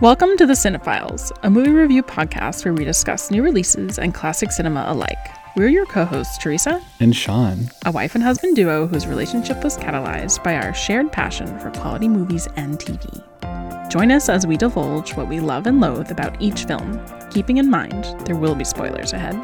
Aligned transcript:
Welcome 0.00 0.36
to 0.38 0.46
The 0.46 0.54
Cinephiles, 0.54 1.30
a 1.44 1.50
movie 1.50 1.70
review 1.70 2.02
podcast 2.02 2.64
where 2.64 2.74
we 2.74 2.84
discuss 2.84 3.30
new 3.30 3.44
releases 3.44 4.00
and 4.00 4.12
classic 4.12 4.50
cinema 4.50 4.86
alike. 4.88 5.16
We're 5.54 5.68
your 5.68 5.86
co 5.86 6.04
hosts, 6.04 6.36
Teresa 6.36 6.82
and 6.98 7.14
Sean, 7.14 7.70
a 7.86 7.92
wife 7.92 8.16
and 8.16 8.24
husband 8.24 8.56
duo 8.56 8.88
whose 8.88 9.06
relationship 9.06 9.62
was 9.62 9.78
catalyzed 9.78 10.42
by 10.42 10.56
our 10.56 10.74
shared 10.74 11.12
passion 11.12 11.46
for 11.60 11.70
quality 11.70 12.08
movies 12.08 12.48
and 12.56 12.76
TV. 12.76 13.88
Join 13.88 14.10
us 14.10 14.28
as 14.28 14.48
we 14.48 14.56
divulge 14.56 15.14
what 15.14 15.28
we 15.28 15.38
love 15.38 15.68
and 15.68 15.80
loathe 15.80 16.10
about 16.10 16.42
each 16.42 16.64
film, 16.64 17.00
keeping 17.30 17.58
in 17.58 17.70
mind 17.70 18.04
there 18.26 18.36
will 18.36 18.56
be 18.56 18.64
spoilers 18.64 19.12
ahead. 19.12 19.40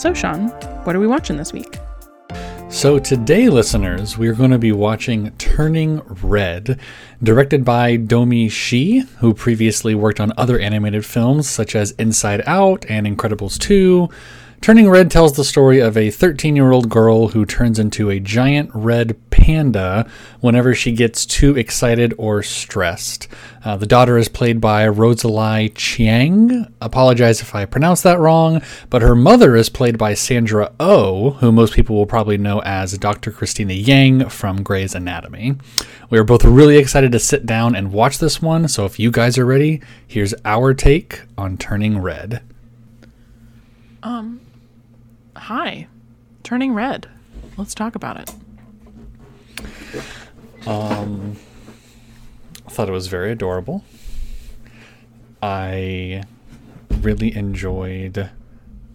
So, 0.00 0.14
Sean, 0.14 0.48
what 0.84 0.96
are 0.96 1.00
we 1.00 1.06
watching 1.06 1.36
this 1.36 1.52
week? 1.52 1.78
So, 2.84 2.98
today, 2.98 3.48
listeners, 3.48 4.18
we're 4.18 4.34
going 4.34 4.50
to 4.50 4.58
be 4.58 4.70
watching 4.70 5.30
Turning 5.38 6.02
Red, 6.22 6.78
directed 7.22 7.64
by 7.64 7.96
Domee 7.96 8.50
Shi, 8.50 8.98
who 9.20 9.32
previously 9.32 9.94
worked 9.94 10.20
on 10.20 10.34
other 10.36 10.58
animated 10.58 11.06
films 11.06 11.48
such 11.48 11.74
as 11.74 11.92
Inside 11.92 12.42
Out 12.44 12.84
and 12.90 13.06
Incredibles 13.06 13.58
2. 13.58 14.10
Turning 14.64 14.88
Red 14.88 15.10
tells 15.10 15.34
the 15.34 15.44
story 15.44 15.78
of 15.78 15.94
a 15.94 16.10
13 16.10 16.56
year 16.56 16.70
old 16.72 16.88
girl 16.88 17.28
who 17.28 17.44
turns 17.44 17.78
into 17.78 18.08
a 18.08 18.18
giant 18.18 18.70
red 18.72 19.14
panda 19.28 20.10
whenever 20.40 20.74
she 20.74 20.90
gets 20.90 21.26
too 21.26 21.54
excited 21.54 22.14
or 22.16 22.42
stressed. 22.42 23.28
Uh, 23.62 23.76
the 23.76 23.84
daughter 23.84 24.16
is 24.16 24.30
played 24.30 24.62
by 24.62 24.88
Rosalie 24.88 25.68
Chiang. 25.68 26.66
Apologize 26.80 27.42
if 27.42 27.54
I 27.54 27.66
pronounced 27.66 28.04
that 28.04 28.18
wrong, 28.18 28.62
but 28.88 29.02
her 29.02 29.14
mother 29.14 29.54
is 29.54 29.68
played 29.68 29.98
by 29.98 30.14
Sandra 30.14 30.72
Oh, 30.80 31.32
who 31.32 31.52
most 31.52 31.74
people 31.74 31.96
will 31.96 32.06
probably 32.06 32.38
know 32.38 32.62
as 32.62 32.96
Dr. 32.96 33.30
Cristina 33.32 33.74
Yang 33.74 34.30
from 34.30 34.62
Grey's 34.62 34.94
Anatomy. 34.94 35.56
We 36.08 36.18
are 36.18 36.24
both 36.24 36.42
really 36.42 36.78
excited 36.78 37.12
to 37.12 37.18
sit 37.18 37.44
down 37.44 37.74
and 37.74 37.92
watch 37.92 38.16
this 38.16 38.40
one, 38.40 38.68
so 38.68 38.86
if 38.86 38.98
you 38.98 39.10
guys 39.10 39.36
are 39.36 39.44
ready, 39.44 39.82
here's 40.06 40.32
our 40.46 40.72
take 40.72 41.20
on 41.36 41.58
Turning 41.58 41.98
Red. 41.98 42.40
Um, 44.02 44.40
hi, 45.44 45.86
turning 46.42 46.72
red. 46.72 47.06
Let's 47.58 47.74
talk 47.74 47.94
about 47.94 48.18
it. 48.18 48.32
Um, 50.66 51.36
I 52.66 52.70
thought 52.70 52.88
it 52.88 52.92
was 52.92 53.08
very 53.08 53.30
adorable. 53.30 53.84
I 55.42 56.22
really 56.88 57.36
enjoyed 57.36 58.30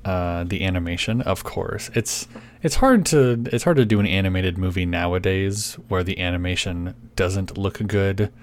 uh, 0.04 0.44
the 0.44 0.66
animation. 0.66 1.22
Of 1.22 1.44
course, 1.44 1.92
it's 1.94 2.28
it's 2.64 2.76
hard 2.76 3.06
to 3.08 3.44
it's 3.54 3.64
hard 3.64 3.78
to 3.78 3.86
do 3.86 4.00
an 4.00 4.08
animated 4.08 4.58
movie 4.58 4.88
nowadays 4.88 5.76
where 5.88 6.04
the 6.04 6.20
animation 6.20 6.96
doesn't 7.16 7.60
look 7.60 7.78
good. 7.86 8.34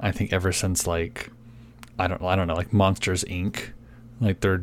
I 0.00 0.10
think 0.10 0.32
ever 0.32 0.52
since 0.52 0.86
like 0.86 1.28
I 1.98 2.08
don't 2.08 2.22
I 2.22 2.34
don't 2.34 2.46
know 2.46 2.54
like 2.54 2.72
Monsters 2.72 3.24
Inc. 3.24 3.72
Like 4.22 4.40
they're 4.40 4.62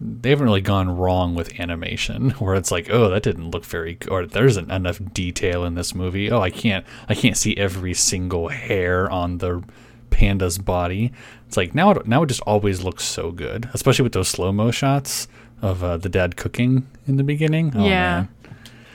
they 0.00 0.30
haven't 0.30 0.46
really 0.46 0.60
gone 0.60 0.96
wrong 0.96 1.34
with 1.34 1.58
animation 1.58 2.30
where 2.38 2.54
it's 2.54 2.70
like 2.70 2.88
oh 2.90 3.08
that 3.10 3.22
didn't 3.22 3.50
look 3.50 3.64
very 3.64 3.94
good 3.94 4.10
or 4.10 4.26
there 4.26 4.46
isn't 4.46 4.70
enough 4.70 5.00
detail 5.12 5.64
in 5.64 5.74
this 5.74 5.94
movie. 5.94 6.30
Oh 6.30 6.40
i 6.40 6.50
can't 6.50 6.84
i 7.08 7.14
can't 7.14 7.36
see 7.36 7.56
every 7.56 7.94
single 7.94 8.48
hair 8.48 9.10
on 9.10 9.38
the 9.38 9.62
panda's 10.10 10.58
body. 10.58 11.12
It's 11.46 11.56
like 11.56 11.74
now 11.74 11.90
it, 11.90 12.06
now 12.06 12.22
it 12.22 12.26
just 12.26 12.40
always 12.42 12.82
looks 12.82 13.04
so 13.04 13.30
good 13.32 13.68
especially 13.74 14.04
with 14.04 14.12
those 14.12 14.28
slow 14.28 14.52
mo 14.52 14.70
shots 14.70 15.28
of 15.60 15.82
uh, 15.82 15.96
the 15.96 16.08
dad 16.08 16.36
cooking 16.36 16.86
in 17.08 17.16
the 17.16 17.24
beginning. 17.24 17.72
Oh, 17.74 17.84
yeah. 17.84 18.26
man. 18.26 18.28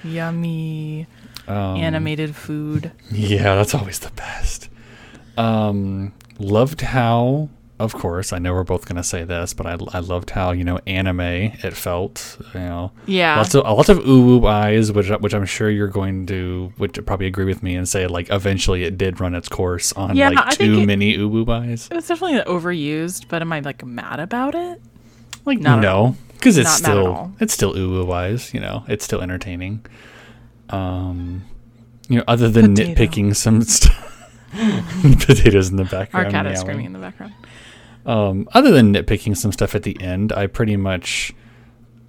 yummy. 0.03 1.07
Um, 1.45 1.75
animated 1.75 2.35
food. 2.35 2.91
Yeah 3.11 3.55
that's 3.55 3.75
always 3.75 3.99
the 3.99 4.11
best. 4.11 4.69
Um 5.37 6.13
loved 6.39 6.81
how 6.81 7.49
of 7.83 7.93
course, 7.93 8.31
I 8.31 8.39
know 8.39 8.53
we're 8.53 8.63
both 8.63 8.85
going 8.85 8.95
to 8.95 9.03
say 9.03 9.25
this, 9.25 9.53
but 9.53 9.65
I, 9.65 9.77
I 9.95 9.99
loved 9.99 10.29
how 10.29 10.51
you 10.51 10.63
know 10.63 10.79
anime 10.87 11.19
it 11.19 11.73
felt. 11.73 12.37
You 12.53 12.61
know, 12.61 12.91
yeah, 13.05 13.37
lots 13.37 13.53
of 13.53 13.63
lots 13.65 13.89
of 13.89 14.07
ooh 14.07 14.45
eyes, 14.45 14.91
which 14.91 15.09
which 15.09 15.33
I'm 15.33 15.45
sure 15.45 15.69
you're 15.69 15.89
going 15.89 16.25
to 16.27 16.71
would 16.77 17.05
probably 17.05 17.27
agree 17.27 17.45
with 17.45 17.61
me 17.61 17.75
and 17.75 17.87
say 17.87 18.07
like 18.07 18.29
eventually 18.29 18.83
it 18.83 18.97
did 18.97 19.19
run 19.19 19.35
its 19.35 19.49
course 19.49 19.91
on 19.93 20.15
yeah, 20.15 20.29
like 20.29 20.57
too 20.57 20.79
it, 20.79 20.85
many 20.85 21.15
ooh 21.15 21.45
eyes. 21.49 21.89
It 21.91 21.95
was 21.95 22.07
definitely 22.07 22.39
overused, 22.41 23.27
but 23.27 23.41
am 23.41 23.51
I 23.51 23.59
like 23.59 23.85
mad 23.85 24.19
about 24.19 24.55
it? 24.55 24.81
Like 25.45 25.59
not 25.59 25.81
no, 25.81 26.15
because 26.33 26.57
it's 26.57 26.73
still 26.73 27.33
it's 27.41 27.53
still 27.53 27.77
ooh 27.77 28.09
eyes. 28.11 28.53
You 28.53 28.61
know, 28.61 28.85
it's 28.87 29.03
still 29.03 29.21
entertaining. 29.21 29.85
Um, 30.69 31.43
you 32.07 32.17
know, 32.17 32.23
other 32.27 32.49
than 32.49 32.75
Potato. 32.75 32.93
nitpicking 32.93 33.35
some 33.35 33.61
stuff. 33.63 34.11
potatoes 35.25 35.69
in 35.69 35.77
the 35.77 35.83
background. 35.83 36.27
Our 36.27 36.31
cat 36.31 36.45
is 36.45 36.59
screaming 36.59 36.85
in 36.85 36.93
the 36.93 36.99
background. 36.99 37.33
Um, 38.05 38.47
other 38.53 38.71
than 38.71 38.93
nitpicking 38.93 39.37
some 39.37 39.51
stuff 39.51 39.75
at 39.75 39.83
the 39.83 39.99
end, 40.01 40.33
I 40.33 40.47
pretty 40.47 40.75
much 40.75 41.33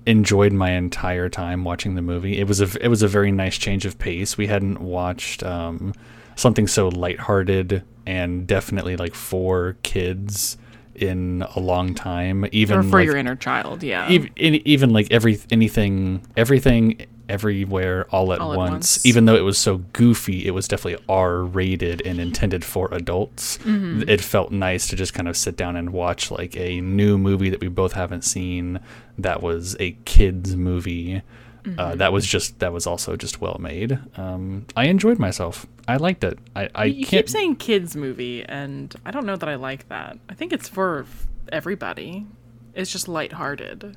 enjoyed 0.07 0.53
my 0.53 0.71
entire 0.71 1.29
time 1.29 1.65
watching 1.65 1.95
the 1.95 2.03
movie. 2.03 2.39
It 2.39 2.47
was 2.47 2.61
a 2.61 2.85
it 2.85 2.89
was 2.89 3.03
a 3.03 3.09
very 3.09 3.33
nice 3.33 3.57
change 3.57 3.87
of 3.87 3.99
pace. 3.99 4.37
We 4.37 4.47
hadn't 4.47 4.81
watched 4.81 5.43
um, 5.43 5.95
something 6.37 6.67
so 6.67 6.89
lighthearted 6.89 7.85
and 8.07 8.47
definitely 8.47 8.97
like 8.97 9.15
for 9.15 9.77
kids 9.83 10.59
in 10.95 11.47
a 11.55 11.61
long 11.61 11.95
time. 11.95 12.47
Even 12.53 12.79
or 12.79 12.83
for 12.83 12.99
like, 12.99 13.07
your 13.07 13.17
inner 13.17 13.37
child, 13.37 13.83
yeah. 13.83 14.09
Even, 14.09 14.31
even 14.37 14.91
like 14.91 15.09
every 15.11 15.39
anything 15.51 16.23
everything 16.37 17.07
everywhere 17.29 18.07
all 18.11 18.33
at, 18.33 18.41
all 18.41 18.57
once. 18.57 18.59
at 18.59 18.73
once. 18.73 19.07
Even 19.07 19.25
though 19.25 19.35
it 19.35 19.43
was 19.43 19.59
so 19.59 19.79
goofy, 19.93 20.47
it 20.47 20.51
was 20.51 20.69
definitely 20.69 21.03
R 21.09 21.43
rated 21.43 22.03
and 22.07 22.21
intended 22.21 22.65
for 22.65 22.89
adults. 22.93 23.59
Mm-hmm. 23.59 24.09
It 24.09 24.21
felt 24.21 24.53
nice 24.53 24.87
to 24.89 24.97
just 24.97 25.15
kind 25.15 25.29
of 25.29 25.37
sit 25.37 25.57
down 25.57 25.77
and 25.77 25.91
watch 25.91 26.31
like 26.31 26.57
a 26.57 26.81
new 26.81 27.19
movie 27.19 27.51
that 27.51 27.61
we 27.61 27.69
both 27.69 27.95
haven't 27.95 28.25
seen 28.25 28.81
that 29.19 29.43
was 29.43 29.77
a 29.81 29.93
kids 30.05 30.57
movie. 30.57 31.23
Uh, 31.65 31.69
mm-hmm. 31.69 31.81
Uh, 31.81 31.95
that 31.97 32.13
was 32.13 32.27
just 32.27 32.59
that 32.59 32.73
was 32.73 32.87
also 32.87 33.17
just 33.17 33.41
well 33.41 33.57
made. 33.59 33.99
Um, 34.17 34.67
I 34.77 34.85
enjoyed 34.87 35.19
myself. 35.19 35.67
I 35.89 35.97
liked 35.97 36.23
it. 36.23 36.39
I, 36.55 36.69
I 36.75 36.85
you 36.85 37.07
keep 37.07 37.29
saying 37.29 37.57
kids 37.57 37.97
movie, 37.97 38.45
and 38.45 38.95
I 39.05 39.11
don't 39.11 39.25
know 39.25 39.37
that 39.37 39.49
I 39.49 39.55
like 39.55 39.89
that. 39.89 40.19
I 40.29 40.35
think 40.35 40.53
it's 40.53 40.69
for 40.69 41.07
everybody. 41.51 42.27
It's 42.75 42.91
just 42.93 43.09
lighthearted. 43.09 43.97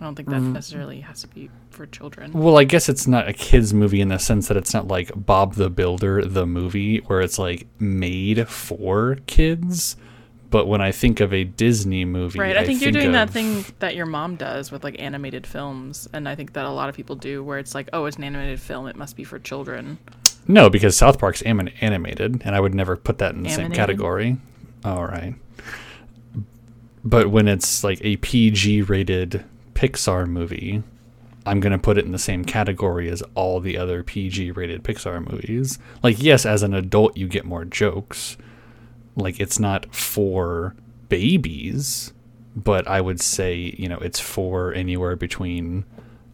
I 0.00 0.04
don't 0.04 0.14
think 0.16 0.28
that 0.30 0.40
mm. 0.40 0.52
necessarily 0.52 1.00
has 1.00 1.20
to 1.22 1.28
be 1.28 1.48
for 1.70 1.86
children. 1.86 2.32
Well, 2.32 2.58
I 2.58 2.64
guess 2.64 2.88
it's 2.88 3.06
not 3.06 3.28
a 3.28 3.32
kids 3.32 3.72
movie 3.72 4.00
in 4.00 4.08
the 4.08 4.18
sense 4.18 4.48
that 4.48 4.56
it's 4.56 4.74
not 4.74 4.88
like 4.88 5.10
Bob 5.14 5.54
the 5.54 5.70
Builder 5.70 6.24
the 6.24 6.46
movie 6.46 6.98
where 6.98 7.20
it's 7.20 7.38
like 7.38 7.66
made 7.78 8.48
for 8.48 9.18
kids. 9.26 9.96
But 10.52 10.66
when 10.66 10.82
I 10.82 10.92
think 10.92 11.20
of 11.20 11.32
a 11.32 11.44
Disney 11.44 12.04
movie, 12.04 12.38
right? 12.38 12.56
I, 12.56 12.60
I 12.60 12.66
think, 12.66 12.78
think 12.78 12.82
you're 12.82 13.02
doing 13.02 13.14
of... 13.14 13.14
that 13.14 13.30
thing 13.30 13.64
that 13.78 13.96
your 13.96 14.04
mom 14.04 14.36
does 14.36 14.70
with 14.70 14.84
like 14.84 15.00
animated 15.00 15.46
films, 15.46 16.06
and 16.12 16.28
I 16.28 16.34
think 16.34 16.52
that 16.52 16.66
a 16.66 16.70
lot 16.70 16.90
of 16.90 16.94
people 16.94 17.16
do, 17.16 17.42
where 17.42 17.58
it's 17.58 17.74
like, 17.74 17.88
oh, 17.94 18.04
it's 18.04 18.18
an 18.18 18.24
animated 18.24 18.60
film; 18.60 18.86
it 18.86 18.94
must 18.94 19.16
be 19.16 19.24
for 19.24 19.38
children. 19.38 19.98
No, 20.46 20.68
because 20.68 20.94
South 20.94 21.18
Park's 21.18 21.42
am- 21.46 21.70
animated, 21.80 22.42
and 22.44 22.54
I 22.54 22.60
would 22.60 22.74
never 22.74 22.96
put 22.96 23.16
that 23.18 23.34
in 23.34 23.44
the 23.44 23.48
animated? 23.48 23.72
same 23.72 23.76
category. 23.76 24.36
All 24.84 25.06
right. 25.06 25.34
But 27.02 27.30
when 27.30 27.48
it's 27.48 27.82
like 27.82 27.98
a 28.02 28.16
PG 28.16 28.82
rated 28.82 29.44
Pixar 29.74 30.28
movie, 30.28 30.82
I'm 31.46 31.60
going 31.60 31.72
to 31.72 31.78
put 31.78 31.96
it 31.96 32.04
in 32.04 32.12
the 32.12 32.18
same 32.18 32.44
category 32.44 33.08
as 33.08 33.22
all 33.34 33.58
the 33.58 33.78
other 33.78 34.02
PG 34.02 34.50
rated 34.50 34.84
Pixar 34.84 35.26
movies. 35.26 35.78
Like, 36.02 36.22
yes, 36.22 36.44
as 36.44 36.62
an 36.62 36.74
adult, 36.74 37.16
you 37.16 37.26
get 37.26 37.46
more 37.46 37.64
jokes. 37.64 38.36
Like, 39.16 39.40
it's 39.40 39.58
not 39.58 39.94
for 39.94 40.74
babies, 41.08 42.12
but 42.56 42.86
I 42.88 43.00
would 43.00 43.20
say, 43.20 43.74
you 43.76 43.88
know, 43.88 43.98
it's 43.98 44.20
for 44.20 44.72
anywhere 44.72 45.16
between 45.16 45.84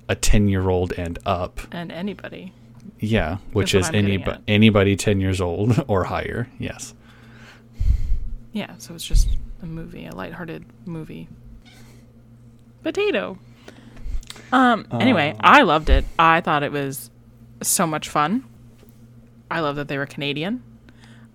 a 0.09 0.15
10 0.15 0.49
year 0.49 0.69
old 0.69 0.93
and 0.93 1.19
up. 1.27 1.61
And 1.73 1.93
anybody. 1.93 2.53
Yeah, 3.01 3.39
which 3.53 3.75
is 3.75 3.89
anybody 3.91 4.41
anybody 4.49 4.97
10 4.97 5.21
years 5.21 5.41
old 5.41 5.85
or 5.89 6.05
higher. 6.05 6.49
Yes. 6.59 6.95
Yeah, 8.53 8.75
so 8.79 8.95
it's 8.95 9.05
just 9.05 9.29
a 9.63 9.67
movie, 9.67 10.07
a 10.07 10.15
lighthearted 10.15 10.65
movie 10.87 11.29
potato. 12.83 13.39
Um. 14.53 14.87
Anyway, 14.91 15.33
uh. 15.33 15.41
I 15.41 15.63
loved 15.63 15.91
it. 15.91 16.05
I 16.19 16.41
thought 16.41 16.63
it 16.63 16.73
was 16.73 17.11
so 17.63 17.87
much 17.87 18.09
fun. 18.09 18.45
I 19.51 19.61
love 19.61 19.77
that 19.77 19.89
they 19.89 19.99
were 19.99 20.07
Canadian. 20.07 20.63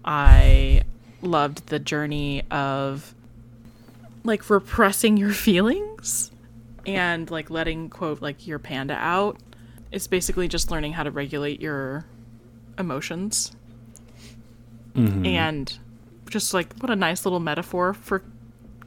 I 0.04 0.84
loved 1.24 1.68
the 1.68 1.80
journey 1.80 2.44
of 2.52 3.14
like 4.24 4.50
repressing 4.50 5.18
your 5.18 5.32
feelings 5.32 6.32
and 6.86 7.30
like 7.30 7.50
letting 7.50 7.90
quote 7.90 8.22
like 8.22 8.48
your 8.48 8.60
panda 8.60 8.96
out. 8.96 9.38
It's 9.92 10.08
basically 10.08 10.48
just 10.48 10.72
learning 10.72 10.94
how 10.94 11.04
to 11.04 11.12
regulate 11.12 11.62
your 11.62 12.06
emotions. 12.78 13.52
Mm-hmm. 14.96 15.26
And 15.26 15.80
just 16.30 16.54
like 16.54 16.74
what 16.78 16.90
a 16.90 16.96
nice 16.96 17.26
little 17.26 17.40
metaphor 17.40 17.94
for 17.94 18.24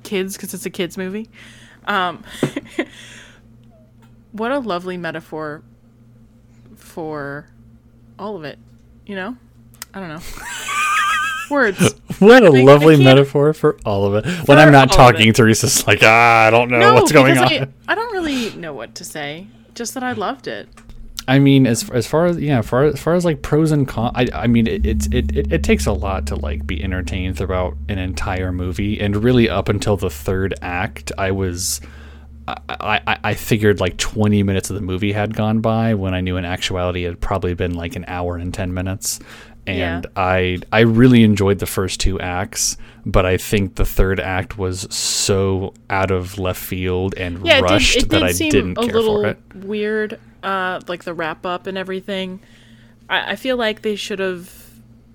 kids 0.02 0.36
because 0.36 0.54
it's 0.54 0.66
a 0.66 0.70
kids 0.70 0.96
movie. 0.96 1.28
Um, 1.86 2.24
what 4.32 4.52
a 4.52 4.58
lovely 4.58 4.96
metaphor 4.96 5.62
for 6.76 7.48
all 8.18 8.36
of 8.36 8.44
it, 8.44 8.58
you 9.06 9.14
know? 9.14 9.36
I 9.94 10.00
don't 10.00 10.08
know. 10.08 10.20
Words. 11.50 11.94
What 12.18 12.42
a 12.44 12.46
I 12.46 12.62
lovely 12.62 12.94
can't- 12.94 13.04
metaphor 13.04 13.52
for 13.52 13.78
all 13.84 14.06
of 14.06 14.14
it. 14.24 14.48
When 14.48 14.58
I'm 14.58 14.72
not 14.72 14.90
talking, 14.90 15.28
it. 15.28 15.36
Teresa's 15.36 15.86
like, 15.86 15.98
ah, 16.02 16.46
I 16.46 16.50
don't 16.50 16.70
know 16.70 16.78
No, 16.78 16.94
what's 16.94 17.12
going 17.12 17.36
on. 17.36 17.44
I, 17.52 17.68
I 17.88 17.94
don't 17.94 18.10
really 18.12 18.54
know 18.56 18.72
what 18.72 18.94
to 18.94 19.04
say. 19.04 19.48
Just 19.74 19.92
that 19.94 20.02
I 20.02 20.12
loved 20.12 20.48
it. 20.48 20.66
I 21.28 21.38
mean, 21.38 21.66
as 21.66 21.90
as 21.90 22.06
far 22.06 22.24
as 22.26 22.38
yeah, 22.38 22.62
far 22.62 22.84
as 22.84 23.00
far 23.00 23.14
as 23.14 23.24
like 23.26 23.42
pros 23.42 23.70
and 23.70 23.86
cons, 23.86 24.12
I, 24.14 24.28
I 24.32 24.46
mean, 24.46 24.66
it, 24.66 24.86
it's 24.86 25.06
it, 25.08 25.36
it 25.36 25.52
it 25.52 25.62
takes 25.64 25.84
a 25.84 25.92
lot 25.92 26.26
to 26.28 26.36
like 26.36 26.66
be 26.66 26.82
entertained 26.82 27.36
throughout 27.36 27.76
an 27.88 27.98
entire 27.98 28.50
movie, 28.52 28.98
and 29.00 29.14
really 29.22 29.50
up 29.50 29.68
until 29.68 29.96
the 29.98 30.08
third 30.08 30.54
act, 30.62 31.12
I 31.18 31.32
was. 31.32 31.80
I, 32.48 33.00
I, 33.08 33.18
I 33.24 33.34
figured 33.34 33.80
like 33.80 33.96
20 33.96 34.44
minutes 34.44 34.70
of 34.70 34.76
the 34.76 34.80
movie 34.80 35.10
had 35.10 35.34
gone 35.34 35.60
by 35.60 35.94
when 35.94 36.14
I 36.14 36.20
knew 36.20 36.36
in 36.36 36.44
actuality 36.44 37.04
it 37.04 37.08
had 37.08 37.20
probably 37.20 37.54
been 37.54 37.74
like 37.74 37.96
an 37.96 38.04
hour 38.06 38.36
and 38.36 38.54
10 38.54 38.72
minutes. 38.72 39.18
And 39.66 40.04
Yeah. 40.04 40.10
I 40.16 40.58
I 40.72 40.80
really 40.80 41.22
enjoyed 41.24 41.58
the 41.58 41.66
first 41.66 42.00
two 42.00 42.20
acts, 42.20 42.76
but 43.04 43.26
I 43.26 43.36
think 43.36 43.74
the 43.76 43.84
third 43.84 44.20
act 44.20 44.56
was 44.58 44.86
so 44.94 45.74
out 45.90 46.10
of 46.10 46.38
left 46.38 46.62
field 46.62 47.14
and 47.16 47.44
Yeah, 47.44 47.58
it 47.58 47.62
did, 47.62 47.70
rushed 47.70 47.96
it 47.96 48.08
that 48.10 48.22
I 48.22 48.32
didn't 48.32 48.78
a 48.78 48.82
care 48.82 48.94
little 48.94 49.22
for 49.22 49.28
it. 49.30 49.38
weird, 49.54 50.20
uh, 50.42 50.80
like 50.88 51.04
the 51.04 51.14
wrap 51.14 51.44
up 51.44 51.66
and 51.66 51.76
everything. 51.76 52.40
I, 53.08 53.32
I 53.32 53.36
feel 53.36 53.56
like 53.56 53.82
they 53.82 53.96
should 53.96 54.18
have 54.20 54.52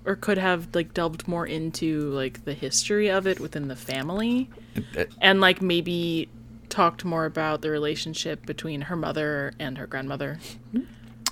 or 0.04 0.16
could 0.16 0.36
have 0.38 0.68
like 0.74 0.92
delved 0.94 1.28
more 1.28 1.46
into 1.46 2.10
like 2.10 2.44
the 2.44 2.54
history 2.54 3.08
of 3.10 3.26
it 3.26 3.38
within 3.40 3.68
the 3.68 3.76
family, 3.76 4.50
and 5.20 5.40
like 5.40 5.62
maybe 5.62 6.28
talked 6.68 7.04
more 7.04 7.24
about 7.26 7.60
the 7.62 7.70
relationship 7.70 8.44
between 8.46 8.80
her 8.82 8.96
mother 8.96 9.52
and 9.58 9.78
her 9.78 9.86
grandmother. 9.86 10.38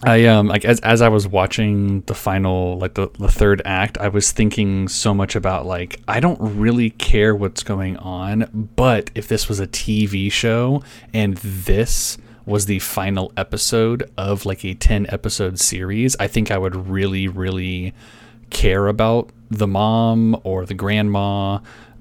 I 0.03 0.25
um 0.27 0.49
like 0.49 0.65
as 0.65 0.81
as 0.81 1.03
I 1.03 1.09
was 1.09 1.29
watching 1.29 2.01
the 2.03 2.15
final 2.15 2.79
like 2.79 2.95
the, 2.95 3.11
the 3.19 3.29
third 3.29 3.61
act, 3.65 3.99
I 3.99 4.09
was 4.09 4.33
thinking 4.33 4.89
so 4.89 5.13
much 5.13 5.37
about 5.37 5.67
like 5.67 6.01
I 6.09 6.21
don't 6.21 6.39
really 6.41 6.91
care 6.91 7.35
what's 7.35 7.63
going 7.63 7.97
on, 7.99 8.71
but 8.77 9.11
if 9.15 9.29
this 9.29 9.49
was 9.49 9.61
a 9.61 9.67
TV 9.67 10.33
show 10.33 10.83
and 11.13 11.37
this 11.37 12.17
was 12.47 12.67
the 12.67 12.79
final 12.79 13.33
episode 13.37 14.11
of 14.17 14.47
like 14.47 14.65
a 14.65 14.75
10 14.75 15.07
episode 15.11 15.61
series, 15.61 16.17
I 16.19 16.27
think 16.27 16.51
I 16.51 16.57
would 16.57 16.89
really 16.89 17.29
really 17.29 17.93
care 18.49 18.89
about 18.89 19.31
the 19.51 19.67
mom 19.67 20.41
or 20.45 20.65
the 20.65 20.75
grandma 20.75 21.59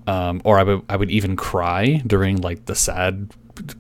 um, 0.07 0.41
or 0.45 0.57
I 0.57 0.63
would 0.63 0.83
I 0.87 0.95
would 0.95 1.11
even 1.11 1.35
cry 1.35 2.01
during 2.07 2.37
like 2.37 2.65
the 2.65 2.75
sad 2.75 3.29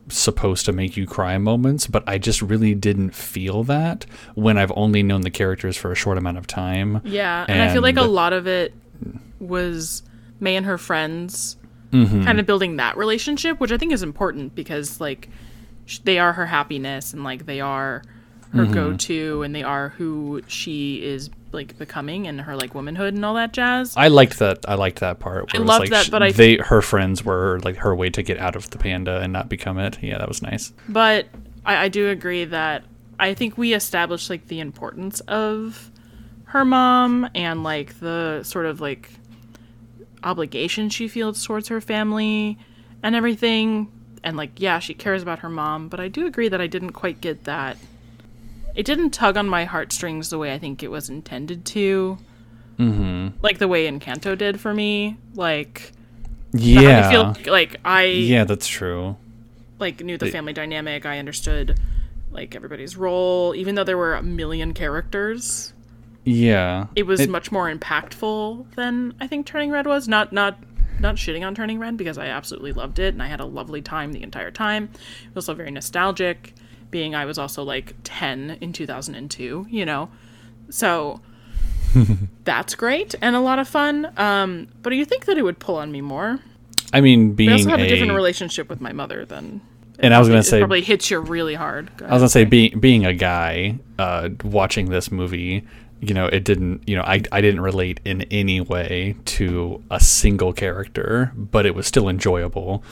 supposed 0.09 0.65
to 0.65 0.71
make 0.71 0.95
you 0.97 1.05
cry 1.05 1.37
moments, 1.37 1.87
but 1.87 2.03
I 2.07 2.17
just 2.17 2.41
really 2.41 2.73
didn't 2.75 3.11
feel 3.15 3.63
that 3.65 4.05
when 4.35 4.57
I've 4.57 4.71
only 4.75 5.03
known 5.03 5.21
the 5.21 5.29
characters 5.29 5.77
for 5.77 5.91
a 5.91 5.95
short 5.95 6.17
amount 6.17 6.37
of 6.37 6.47
time. 6.47 7.01
Yeah, 7.03 7.45
and, 7.47 7.61
I 7.61 7.71
feel 7.73 7.81
like 7.81 7.97
a 7.97 8.01
lot 8.03 8.33
of 8.33 8.47
it 8.47 8.73
was 9.39 10.03
May 10.39 10.55
and 10.55 10.65
her 10.65 10.77
friends 10.77 11.55
Mm-hmm. 11.91 12.23
kind 12.23 12.39
of 12.39 12.45
building 12.45 12.75
that 12.75 12.97
relationship, 12.97 13.59
which 13.59 13.71
I 13.71 13.77
think 13.77 13.91
is 13.93 14.03
important 14.03 14.53
because 14.53 15.01
like 15.01 15.27
sh- 15.87 15.97
they 16.03 16.19
are 16.19 16.33
her 16.33 16.45
happiness 16.45 17.13
and 17.13 17.23
like 17.23 17.47
they 17.47 17.61
are 17.61 18.03
her 18.53 18.63
Mm-hmm. 18.63 18.73
go-to 18.73 19.43
and 19.43 19.53
they 19.53 19.61
are 19.63 19.89
who 19.89 20.41
she 20.47 21.03
is 21.03 21.29
like 21.51 21.77
becoming 21.77 22.27
and 22.27 22.41
her 22.41 22.55
like 22.55 22.73
womanhood 22.73 23.13
and 23.13 23.23
all 23.23 23.35
that 23.35 23.53
jazz. 23.53 23.95
I 23.97 24.07
liked 24.07 24.39
that. 24.39 24.65
I 24.67 24.73
liked 24.75 24.99
that 25.01 25.19
part. 25.19 25.53
Where 25.53 25.61
it 25.61 25.65
loved 25.65 25.81
like 25.81 25.89
that, 25.91 26.09
but 26.11 26.23
I- 26.23 26.31
they 26.31 26.57
her 26.57 26.81
friends 26.81 27.23
were 27.23 27.59
like 27.63 27.75
her 27.77 27.95
way 27.95 28.09
to 28.11 28.23
get 28.23 28.37
out 28.39 28.55
of 28.55 28.69
the 28.71 28.77
panda 28.79 29.19
and 29.19 29.31
not 29.31 29.49
become 29.49 29.77
it. 29.77 29.97
Yeah, 30.01 30.17
that 30.17 30.27
was 30.27 30.41
nice. 30.41 30.73
But 30.87 31.27
I, 31.65 31.85
I 31.85 31.87
do 31.89 32.09
agree 32.09 32.45
that 32.45 32.83
I 33.19 33.33
think 33.35 33.57
we 33.57 33.73
established 33.73 34.29
like 34.29 34.47
the 34.47 34.59
importance 34.59 35.19
of 35.21 35.91
her 36.45 36.65
mom 36.65 37.29
and 37.35 37.63
like 37.63 37.99
the 37.99 38.41
sort 38.43 38.65
of 38.65 38.81
like 38.81 39.11
obligation 40.23 40.89
she 40.89 41.07
feels 41.07 41.43
towards 41.45 41.67
her 41.67 41.81
family 41.81 42.57
and 43.03 43.15
everything. 43.15 43.91
And 44.23 44.35
like, 44.35 44.51
yeah, 44.57 44.79
she 44.79 44.93
cares 44.93 45.21
about 45.21 45.39
her 45.39 45.49
mom, 45.49 45.87
but 45.87 45.99
I 45.99 46.07
do 46.09 46.25
agree 46.25 46.49
that 46.49 46.59
I 46.59 46.67
didn't 46.67 46.91
quite 46.91 47.21
get 47.21 47.45
that. 47.45 47.77
It 48.79 48.85
didn't 48.85 49.09
tug 49.09 49.35
on 49.35 49.49
my 49.49 49.65
heartstrings 49.65 50.29
the 50.29 50.37
way 50.37 50.53
I 50.53 50.57
think 50.57 50.83
it 50.83 50.87
was 50.89 51.09
intended 51.09 51.65
to. 51.65 52.17
Mm-hmm. 52.77 53.39
Like 53.41 53.57
the 53.57 53.67
way 53.67 53.91
Encanto 53.91 54.37
did 54.37 54.57
for 54.57 54.73
me. 54.73 55.17
Like, 55.35 55.91
Yeah. 56.53 57.09
I 57.09 57.11
feel 57.11 57.51
like 57.51 57.75
I 57.83 58.03
yeah, 58.03 58.45
that's 58.45 58.67
true. 58.67 59.17
like 59.79 59.99
knew 59.99 60.17
the 60.17 60.31
family 60.31 60.53
dynamic. 60.53 61.05
I 61.05 61.19
understood 61.19 61.77
like 62.31 62.55
everybody's 62.55 62.95
role, 62.95 63.53
even 63.53 63.75
though 63.75 63.83
there 63.83 63.97
were 63.97 64.15
a 64.15 64.23
million 64.23 64.73
characters. 64.73 65.73
Yeah. 66.23 66.87
It 66.95 67.03
was 67.03 67.27
much 67.27 67.51
more 67.51 67.69
impactful 67.69 68.75
than 68.75 69.13
I 69.19 69.27
think 69.27 69.45
Turning 69.45 69.71
Red 69.71 69.87
was. 69.87 70.07
Not 70.07 70.31
not 70.31 70.57
not 71.01 71.15
shitting 71.15 71.45
on 71.45 71.53
Turning 71.53 71.79
Red 71.79 71.97
because 71.97 72.17
I 72.17 72.27
absolutely 72.27 72.71
loved 72.71 72.97
it 72.97 73.13
and 73.13 73.21
I 73.21 73.27
had 73.27 73.41
a 73.41 73.45
lovely 73.45 73.81
time 73.81 74.13
the 74.13 74.23
entire 74.23 74.51
time. 74.51 74.85
It 74.93 75.35
was 75.35 75.49
also 75.49 75.57
very 75.57 75.71
nostalgic, 75.71 76.53
being 76.91 77.15
I 77.15 77.25
was 77.25 77.37
also 77.37 77.63
like 77.63 77.95
ten 78.03 78.57
in 78.61 78.73
two 78.73 78.85
thousand 78.85 79.15
and 79.15 79.29
two. 79.29 79.65
You 79.69 79.85
know, 79.85 80.09
so. 80.69 81.21
that's 82.43 82.75
great 82.75 83.15
and 83.19 83.35
a 83.35 83.39
lot 83.39 83.57
of 83.57 83.67
fun. 83.67 84.13
Um, 84.15 84.67
but 84.83 84.91
do 84.91 84.95
you 84.95 85.05
think 85.05 85.25
that 85.25 85.39
it 85.39 85.41
would 85.41 85.57
pull 85.57 85.75
on 85.75 85.91
me 85.91 86.01
more? 86.01 86.37
I 86.93 87.01
mean, 87.01 87.31
I 87.31 87.33
being 87.33 87.51
also 87.51 87.69
have 87.69 87.79
a, 87.79 87.83
a, 87.83 87.87
different 87.87 88.13
relationship 88.13 88.69
with 88.69 88.81
my 88.81 88.91
mother 88.91 89.25
than. 89.25 89.61
and 89.99 90.13
I 90.13 90.19
was 90.19 90.27
gonna 90.27 90.39
it 90.39 90.43
say 90.43 90.59
probably 90.59 90.81
hits 90.81 91.11
you 91.11 91.19
really 91.19 91.55
hard. 91.55 91.95
Go 91.97 92.05
I 92.05 92.13
was 92.13 92.21
gonna 92.21 92.29
say 92.29 92.45
being 92.45 92.79
being 92.79 93.05
a 93.05 93.13
guy 93.13 93.79
uh, 93.97 94.29
watching 94.43 94.89
this 94.89 95.11
movie, 95.11 95.65
you 96.01 96.13
know, 96.13 96.25
it 96.25 96.43
didn't, 96.43 96.87
you 96.87 96.95
know, 96.95 97.03
I 97.03 97.21
I 97.31 97.41
didn't 97.41 97.61
relate 97.61 97.99
in 98.05 98.23
any 98.23 98.61
way 98.61 99.15
to 99.25 99.83
a 99.91 99.99
single 99.99 100.53
character, 100.53 101.31
but 101.35 101.65
it 101.65 101.75
was 101.75 101.85
still 101.85 102.09
enjoyable. 102.09 102.83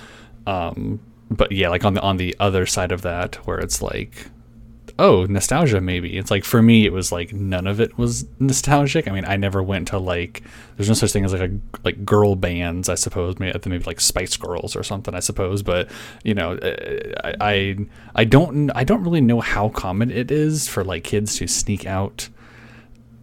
Um, 0.45 0.99
but 1.29 1.51
yeah, 1.51 1.69
like 1.69 1.83
on 1.83 1.93
the 1.93 2.01
on 2.01 2.17
the 2.17 2.35
other 2.39 2.65
side 2.65 2.91
of 2.91 3.01
that, 3.01 3.35
where 3.47 3.59
it's 3.59 3.81
like, 3.81 4.27
oh, 4.99 5.25
nostalgia 5.25 5.81
maybe. 5.81 6.17
It's 6.17 6.31
like 6.31 6.43
for 6.43 6.61
me, 6.61 6.85
it 6.85 6.93
was 6.93 7.11
like 7.11 7.33
none 7.33 7.67
of 7.67 7.79
it 7.79 7.97
was 7.97 8.25
nostalgic. 8.39 9.07
I 9.07 9.11
mean, 9.11 9.25
I 9.25 9.35
never 9.35 9.61
went 9.61 9.89
to 9.89 9.99
like. 9.99 10.43
There's 10.75 10.87
no 10.87 10.95
such 10.95 11.11
thing 11.11 11.25
as 11.25 11.33
like 11.33 11.49
a 11.49 11.59
like 11.83 12.05
girl 12.05 12.35
bands, 12.35 12.89
I 12.89 12.95
suppose. 12.95 13.39
Maybe 13.39 13.57
maybe 13.65 13.83
like 13.83 13.99
Spice 13.99 14.37
Girls 14.37 14.75
or 14.75 14.83
something, 14.83 15.13
I 15.13 15.19
suppose. 15.19 15.63
But 15.63 15.89
you 16.23 16.33
know, 16.33 16.53
uh, 16.53 17.11
I 17.23 17.35
I, 17.41 17.77
I 18.15 18.23
don't 18.23 18.69
I 18.71 18.83
don't 18.83 19.03
really 19.03 19.21
know 19.21 19.41
how 19.41 19.69
common 19.69 20.11
it 20.11 20.31
is 20.31 20.67
for 20.67 20.83
like 20.83 21.03
kids 21.03 21.37
to 21.37 21.47
sneak 21.47 21.85
out 21.85 22.29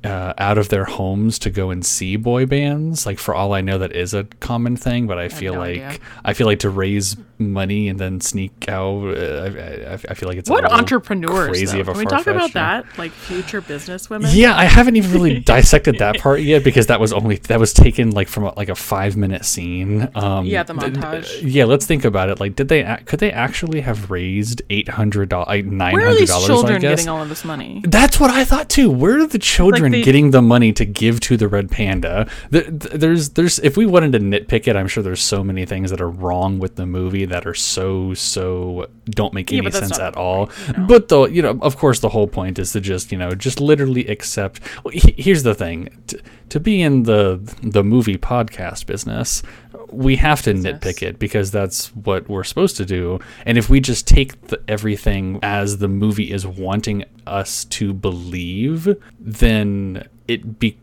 uh, 0.05 0.35
out 0.37 0.59
of 0.59 0.69
their 0.69 0.85
homes 0.85 1.39
to 1.41 1.51
go 1.51 1.71
and 1.71 1.85
see 1.85 2.17
boy 2.17 2.47
bands. 2.47 3.07
Like 3.07 3.19
for 3.19 3.35
all 3.35 3.55
I 3.55 3.63
know, 3.63 3.79
that 3.79 3.93
is 3.93 4.13
a 4.15 4.25
common 4.41 4.77
thing. 4.77 5.07
But 5.07 5.19
I 5.19 5.29
feel 5.29 5.55
no 5.55 5.61
like 5.61 5.81
idea. 5.83 5.99
I 6.25 6.35
feel 6.35 6.47
like 6.47 6.61
to 6.61 6.71
raise 6.71 7.17
money 7.53 7.89
and 7.89 7.99
then 7.99 8.21
sneak 8.21 8.69
out. 8.69 9.17
Uh, 9.17 9.51
I, 9.51 9.93
I, 9.93 9.99
I 10.11 10.15
feel 10.15 10.29
like 10.29 10.39
it's 10.39 10.49
a 10.49 10.53
what 10.53 10.65
entrepreneurs? 10.71 11.49
Crazy 11.51 11.77
though? 11.77 11.81
of 11.83 11.89
a 11.89 11.93
Can 11.93 11.99
we 12.01 12.07
talk 12.07 12.27
about 12.27 12.53
that? 12.55 12.87
Like 12.99 13.13
future 13.13 13.61
business 13.61 14.09
women? 14.11 14.31
Yeah, 14.33 14.57
I 14.57 14.65
haven't 14.65 14.97
even 14.97 15.13
really 15.13 15.41
dissected 15.55 15.99
that 15.99 16.19
part 16.19 16.41
yet 16.41 16.65
because 16.65 16.87
that 16.89 17.01
was 17.01 17.13
only 17.13 17.37
that 17.37 17.59
was 17.61 17.73
taken 17.73 18.11
like 18.11 18.29
from 18.29 18.45
a, 18.45 18.55
like 18.57 18.69
a 18.69 18.75
five 18.75 19.17
minute 19.17 19.45
scene. 19.45 20.09
Um, 20.15 20.47
Yeah, 20.47 20.63
the 20.63 20.75
th- 20.75 20.95
th- 20.95 21.05
montage. 21.05 21.41
yeah, 21.43 21.65
let's 21.65 21.87
think 21.87 22.05
about 22.05 22.29
it. 22.29 22.41
Like, 22.41 22.57
did 22.57 22.69
they 22.69 22.83
could 23.05 23.21
they 23.21 23.33
actually 23.33 23.81
have 23.83 24.11
raised 24.11 24.63
eight 24.71 24.89
hundred 24.89 25.29
dollars, 25.29 25.65
nine 25.65 25.93
Where 25.95 26.09
are 26.09 26.15
these 26.15 26.29
dollars? 26.31 26.47
Children 26.47 26.81
getting 26.81 27.09
all 27.09 27.23
of 27.23 27.29
this 27.29 27.45
money? 27.45 27.83
That's 27.85 28.19
what 28.21 28.31
I 28.31 28.45
thought 28.45 28.69
too. 28.69 28.91
Where 28.91 29.21
are 29.21 29.27
the 29.27 29.39
children 29.39 29.93
they- 29.93 30.03
getting 30.03 30.31
the 30.31 30.43
money 30.43 30.73
to 30.75 30.85
give 30.85 31.21
to 31.21 31.37
the 31.37 31.49
red 31.49 31.71
panda? 31.71 32.29
There, 32.51 32.63
there's, 32.63 33.31
there's. 33.31 33.59
If 33.61 33.77
we 33.77 33.87
wanted 33.87 34.13
to 34.13 34.19
nitpick 34.21 34.67
it, 34.69 34.77
I'm 34.77 34.89
sure 34.89 35.03
there's 35.03 35.23
so 35.23 35.43
many 35.45 35.65
things 35.67 35.91
that 35.91 36.01
are 36.01 36.09
wrong 36.11 36.59
with 36.59 36.77
the 36.77 36.87
movie 36.87 37.25
that 37.35 37.47
are 37.47 37.55
so, 37.55 38.15
so 38.15 38.87
don't 39.07 39.35
make 39.35 39.53
any 39.53 39.69
sense 39.71 39.99
at 39.99 40.17
all. 40.17 40.47
point, 40.47 40.79
know? 40.79 40.87
But 40.87 41.09
though, 41.09 41.27
you 41.27 41.43
know, 41.43 41.59
of 41.63 41.77
course, 41.77 41.99
the 41.99 42.09
whole 42.09 42.29
point 42.29 42.59
is 42.61 42.71
to 42.73 42.81
just, 42.81 43.11
you 43.11 43.19
know, 43.19 43.33
just 43.33 43.61
literally 43.61 44.07
accept. 44.07 44.61
Well, 44.85 44.93
he- 44.93 45.15
here's 45.19 45.43
the 45.43 45.55
thing: 45.55 45.89
to, 46.07 46.21
to 46.51 46.61
be 46.61 46.81
in 46.81 47.03
the 47.03 47.41
the 47.63 47.83
movie 47.83 48.17
podcast 48.17 48.87
business, 48.87 49.43
we 49.91 50.17
have 50.17 50.43
to 50.43 50.55
nitpick 50.55 51.03
it 51.03 51.19
because 51.19 51.51
that's 51.51 51.89
what 51.97 52.29
we're 52.29 52.45
supposed 52.45 52.77
to 52.77 52.85
do. 52.85 53.19
And 53.47 53.59
if 53.59 53.69
we 53.69 53.81
just 53.81 54.07
take 54.07 54.41
the, 54.49 54.63
everything 54.69 55.41
as 55.43 55.79
the 55.79 55.89
movie 55.89 56.31
is 56.33 56.47
wanting 56.47 57.05
us 57.27 57.65
to 57.67 57.93
believe, 57.93 58.97
then 59.19 60.07
it 60.29 60.59
be 60.61 60.79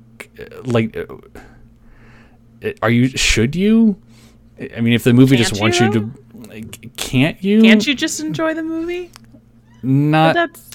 like, 0.65 0.97
uh, 0.97 1.05
are 2.81 2.89
you? 2.91 3.07
Should 3.07 3.55
you? 3.55 3.95
I 4.77 4.81
mean, 4.81 4.93
if 4.93 5.03
the 5.03 5.13
movie 5.13 5.37
just 5.37 5.51
Can't 5.53 5.61
wants 5.61 5.79
you, 5.79 5.87
you 5.87 5.93
to, 5.93 6.11
like, 6.51 6.95
can't 6.97 7.43
you? 7.43 7.61
Can't 7.61 7.85
you 7.85 7.95
just 7.95 8.19
enjoy 8.19 8.53
the 8.53 8.63
movie? 8.63 9.11
Not 9.83 10.33
That's 10.33 10.69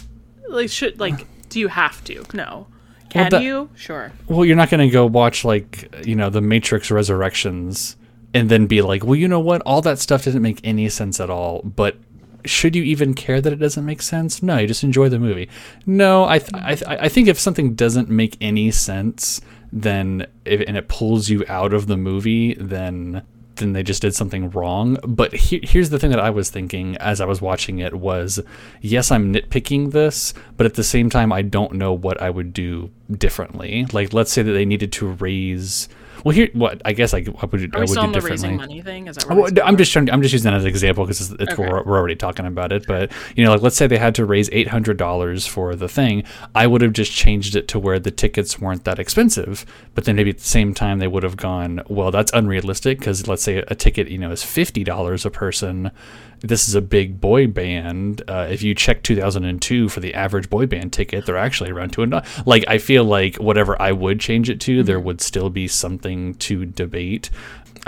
like 0.49 0.71
should 0.71 0.99
like. 0.99 1.26
Do 1.49 1.61
you 1.61 1.68
have 1.68 2.02
to? 2.04 2.25
No. 2.35 2.66
Can 3.11 3.30
that- 3.30 3.42
you? 3.42 3.71
Sure. 3.76 4.12
Well, 4.26 4.45
you're 4.45 4.56
not 4.56 4.68
going 4.71 4.87
to 4.87 4.92
go 4.92 5.06
watch 5.06 5.45
like 5.45 5.95
you 6.04 6.16
know 6.16 6.28
the 6.30 6.40
Matrix 6.40 6.90
Resurrections 6.90 7.97
and 8.35 8.49
then 8.49 8.66
be 8.66 8.83
like, 8.83 9.04
well, 9.04 9.14
you 9.14 9.28
know 9.28 9.40
what? 9.40 9.62
All 9.62 9.80
that 9.83 9.99
stuff 9.99 10.25
doesn't 10.25 10.42
make 10.42 10.61
any 10.64 10.88
sense 10.88 11.21
at 11.21 11.30
all. 11.30 11.62
But 11.62 11.97
should 12.45 12.76
you 12.76 12.83
even 12.83 13.14
care 13.14 13.40
that 13.40 13.52
it 13.52 13.56
doesn't 13.56 13.85
make 13.87 14.02
sense? 14.02 14.42
No, 14.42 14.59
you 14.59 14.66
just 14.66 14.85
enjoy 14.85 15.09
the 15.09 15.18
movie. 15.18 15.49
No, 15.87 16.25
I 16.25 16.38
th- 16.38 16.50
I, 16.54 16.75
th- 16.75 16.88
I 16.88 17.09
think 17.09 17.28
if 17.28 17.38
something 17.38 17.75
doesn't 17.75 18.09
make 18.09 18.37
any 18.40 18.71
sense, 18.71 19.40
then 19.73 20.26
if, 20.45 20.61
and 20.66 20.76
it 20.76 20.88
pulls 20.88 21.28
you 21.28 21.45
out 21.49 21.73
of 21.73 21.87
the 21.87 21.97
movie, 21.97 22.54
then 22.54 23.23
then 23.57 23.73
they 23.73 23.83
just 23.83 24.03
did 24.03 24.15
something 24.15 24.51
wrong. 24.51 24.99
But 25.07 25.35
he, 25.35 25.61
here's 25.63 25.91
the 25.91 25.99
thing 25.99 26.11
that 26.11 26.21
I 26.21 26.31
was 26.31 26.51
thinking 26.51 26.97
as 26.97 27.21
I 27.21 27.25
was 27.25 27.41
watching 27.41 27.79
it 27.79 27.95
was, 27.95 28.41
yes, 28.81 29.11
I'm 29.11 29.33
nitpicking 29.33 29.93
this, 29.93 30.35
but 30.57 30.67
at 30.67 30.75
the 30.75 30.85
same 30.85 31.11
time, 31.11 31.33
I 31.33 31.43
don't 31.43 31.75
know 31.75 31.93
what 31.93 32.21
I 32.21 32.31
would 32.31 32.53
do 32.53 32.91
differently. 33.11 33.87
Like, 33.93 34.13
let's 34.13 34.33
say 34.33 34.43
that 34.43 34.53
they 34.53 34.65
needed 34.65 34.93
to 34.93 35.07
raise 35.07 35.89
well, 36.26 36.35
here, 36.35 36.49
what 36.54 36.83
I 36.85 36.92
guess 36.92 37.14
I, 37.14 37.18
I 37.18 37.21
would, 37.21 37.76
Are 37.76 37.78
I 37.78 37.80
would 37.83 37.87
do 37.87 38.12
differently. 38.12 38.30
raising 38.30 38.56
money 38.56 38.83
thing? 38.83 39.06
Is 39.06 39.14
that 39.14 39.28
Well, 39.28 39.49
I'm 39.64 39.76
just 39.76 39.92
trying. 39.92 40.11
I'm 40.11 40.23
just 40.23 40.33
using 40.33 40.50
that 40.50 40.56
as 40.56 40.64
an 40.64 40.68
example 40.68 41.04
because 41.04 41.21
it's, 41.21 41.40
it's 41.40 41.52
Okay. 41.52 41.62
we're, 41.62 41.85
we're 41.85 41.97
already 41.97 42.16
talking 42.16 42.47
about 42.47 42.73
it. 42.73 42.85
But 42.85 43.12
you 43.37 43.45
know, 43.45 43.52
like 43.52 43.62
let's 43.62 43.76
say 43.76 43.87
they 43.87 43.97
had 43.97 44.16
to 44.16 44.25
raise 44.25 44.50
eight 44.50 44.66
hundred 44.66 44.97
dollars 44.97 45.47
for 45.47 45.76
the 45.76 45.88
thing, 45.88 46.25
I 46.52 46.66
would 46.66 46.83
have 46.83 46.95
just 46.95 47.12
changed 47.12 47.54
it 47.54 47.68
to 47.68 47.78
where 47.78 48.00
the 48.00 48.11
tickets 48.11 48.59
weren't 48.61 48.83
that 48.87 48.99
expensive. 48.99 49.64
But 49.95 50.04
then 50.04 50.16
maybe 50.16 50.30
at 50.30 50.38
the 50.38 50.45
same 50.45 50.75
time 50.75 50.99
they 50.99 51.06
would 51.06 51.23
have 51.23 51.37
gone, 51.37 51.83
well, 51.87 52.11
that's 52.11 52.33
unrealistic 52.33 52.99
because 52.99 53.28
let's 53.28 53.45
say 53.45 53.59
a 53.59 53.76
ticket, 53.76 54.09
you 54.09 54.18
know, 54.18 54.33
is 54.33 54.42
fifty 54.42 54.83
dollars 54.83 55.25
a 55.25 55.30
person. 55.30 55.92
This 56.40 56.68
is 56.68 56.75
a 56.75 56.83
big 56.83 57.18
boy 57.21 57.47
band. 57.47 58.23
Uh, 58.28 58.47
if 58.50 58.62
you 58.62 58.75
check 58.75 59.02
2002 59.02 59.88
for 59.88 60.00
the 60.00 60.12
average 60.12 60.50
boy 60.50 60.66
band 60.66 60.92
ticket, 60.92 61.25
they're 61.25 61.37
actually 61.38 61.71
around 61.71 61.95
two 61.95 62.02
and 62.02 62.21
like 62.45 62.64
I 62.68 62.76
feel 62.76 63.04
like 63.04 63.37
whatever 63.37 63.80
I 63.80 63.92
would 63.92 64.21
change 64.21 64.50
it 64.50 64.61
to, 64.62 64.83
there 64.83 65.00
would 65.00 65.23
still 65.23 65.49
be 65.49 65.66
something 65.66 66.16
to 66.35 66.67
debate. 66.67 67.31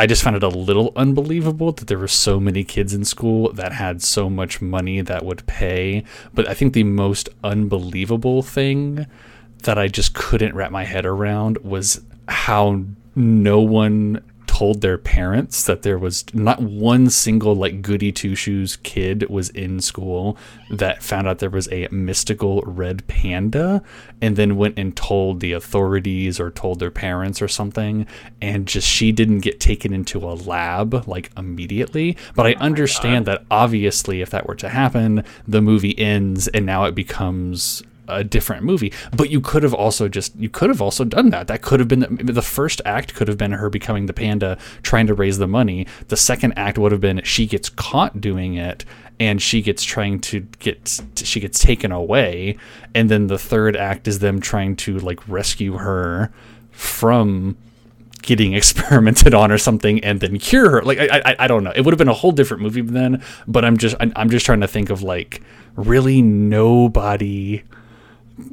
I 0.00 0.06
just 0.06 0.22
found 0.22 0.36
it 0.36 0.44
a 0.44 0.48
little 0.48 0.92
unbelievable 0.94 1.72
that 1.72 1.88
there 1.88 1.98
were 1.98 2.06
so 2.06 2.38
many 2.38 2.62
kids 2.62 2.94
in 2.94 3.04
school 3.04 3.52
that 3.54 3.72
had 3.72 4.00
so 4.00 4.30
much 4.30 4.62
money 4.62 5.00
that 5.00 5.24
would 5.24 5.44
pay. 5.46 6.04
But 6.32 6.48
I 6.48 6.54
think 6.54 6.72
the 6.72 6.84
most 6.84 7.28
unbelievable 7.42 8.42
thing 8.42 9.06
that 9.64 9.76
I 9.76 9.88
just 9.88 10.14
couldn't 10.14 10.54
wrap 10.54 10.70
my 10.70 10.84
head 10.84 11.04
around 11.04 11.58
was 11.58 12.00
how 12.28 12.84
no 13.16 13.60
one 13.60 14.22
told 14.58 14.80
their 14.80 14.98
parents 14.98 15.62
that 15.62 15.82
there 15.82 15.96
was 15.96 16.24
not 16.34 16.60
one 16.60 17.08
single 17.08 17.54
like 17.54 17.80
goody 17.80 18.10
two 18.10 18.34
shoes 18.34 18.76
kid 18.82 19.24
was 19.30 19.50
in 19.50 19.80
school 19.80 20.36
that 20.68 21.00
found 21.00 21.28
out 21.28 21.38
there 21.38 21.48
was 21.48 21.70
a 21.70 21.86
mystical 21.92 22.60
red 22.62 23.06
panda 23.06 23.80
and 24.20 24.34
then 24.34 24.56
went 24.56 24.76
and 24.76 24.96
told 24.96 25.38
the 25.38 25.52
authorities 25.52 26.40
or 26.40 26.50
told 26.50 26.80
their 26.80 26.90
parents 26.90 27.40
or 27.40 27.46
something. 27.46 28.04
And 28.42 28.66
just 28.66 28.88
she 28.88 29.12
didn't 29.12 29.40
get 29.40 29.60
taken 29.60 29.92
into 29.92 30.18
a 30.18 30.34
lab 30.34 31.06
like 31.06 31.30
immediately. 31.36 32.16
But 32.34 32.48
i 32.48 32.54
oh 32.54 32.58
understand 32.58 33.26
that 33.26 33.44
obviously 33.52 34.22
if 34.22 34.30
that 34.30 34.48
were 34.48 34.56
to 34.56 34.68
happen 34.68 35.22
the 35.46 35.62
movie 35.62 35.96
ends 35.96 36.48
and 36.48 36.66
now 36.66 36.82
it 36.84 36.96
becomes 36.96 37.84
a 38.08 38.24
different 38.24 38.64
movie. 38.64 38.92
But 39.16 39.30
you 39.30 39.40
could 39.40 39.62
have 39.62 39.74
also 39.74 40.08
just 40.08 40.34
you 40.36 40.48
could 40.48 40.70
have 40.70 40.82
also 40.82 41.04
done 41.04 41.30
that. 41.30 41.46
That 41.46 41.62
could 41.62 41.80
have 41.80 41.88
been 41.88 42.18
the, 42.20 42.42
first 42.42 42.80
act 42.84 43.14
could 43.14 43.28
have 43.28 43.36
been 43.36 43.52
her 43.52 43.68
becoming 43.68 44.06
the 44.06 44.12
panda 44.12 44.58
trying 44.82 45.06
to 45.06 45.14
raise 45.14 45.38
the 45.38 45.46
money. 45.46 45.86
The 46.08 46.16
second 46.16 46.54
act 46.56 46.78
would 46.78 46.92
have 46.92 47.00
been 47.00 47.20
she 47.24 47.46
gets 47.46 47.68
caught 47.68 48.20
doing 48.20 48.54
it 48.54 48.84
and 49.20 49.42
she 49.42 49.62
gets 49.62 49.82
trying 49.82 50.20
to 50.20 50.40
get 50.58 51.00
she 51.16 51.40
gets 51.40 51.58
taken 51.58 51.92
away 51.92 52.56
and 52.94 53.10
then 53.10 53.26
the 53.26 53.38
third 53.38 53.76
act 53.76 54.08
is 54.08 54.20
them 54.20 54.40
trying 54.40 54.76
to 54.76 54.98
like 54.98 55.26
rescue 55.28 55.74
her 55.78 56.32
from 56.70 57.56
getting 58.22 58.52
experimented 58.54 59.34
on 59.34 59.50
or 59.50 59.58
something 59.58 60.02
and 60.04 60.20
then 60.20 60.38
cure 60.38 60.70
her 60.70 60.82
like 60.82 60.98
i 60.98 61.20
i, 61.24 61.36
I 61.40 61.48
don't 61.48 61.64
know 61.64 61.72
it 61.74 61.84
would 61.84 61.92
have 61.92 61.98
been 61.98 62.08
a 62.08 62.14
whole 62.14 62.32
different 62.32 62.62
movie 62.62 62.80
then 62.80 63.22
but 63.46 63.64
i'm 63.64 63.76
just 63.76 63.96
I'm 63.98 64.30
just 64.30 64.46
trying 64.46 64.60
to 64.60 64.68
think 64.68 64.90
of 64.90 65.02
like 65.02 65.42
really 65.76 66.22
nobody 66.22 67.62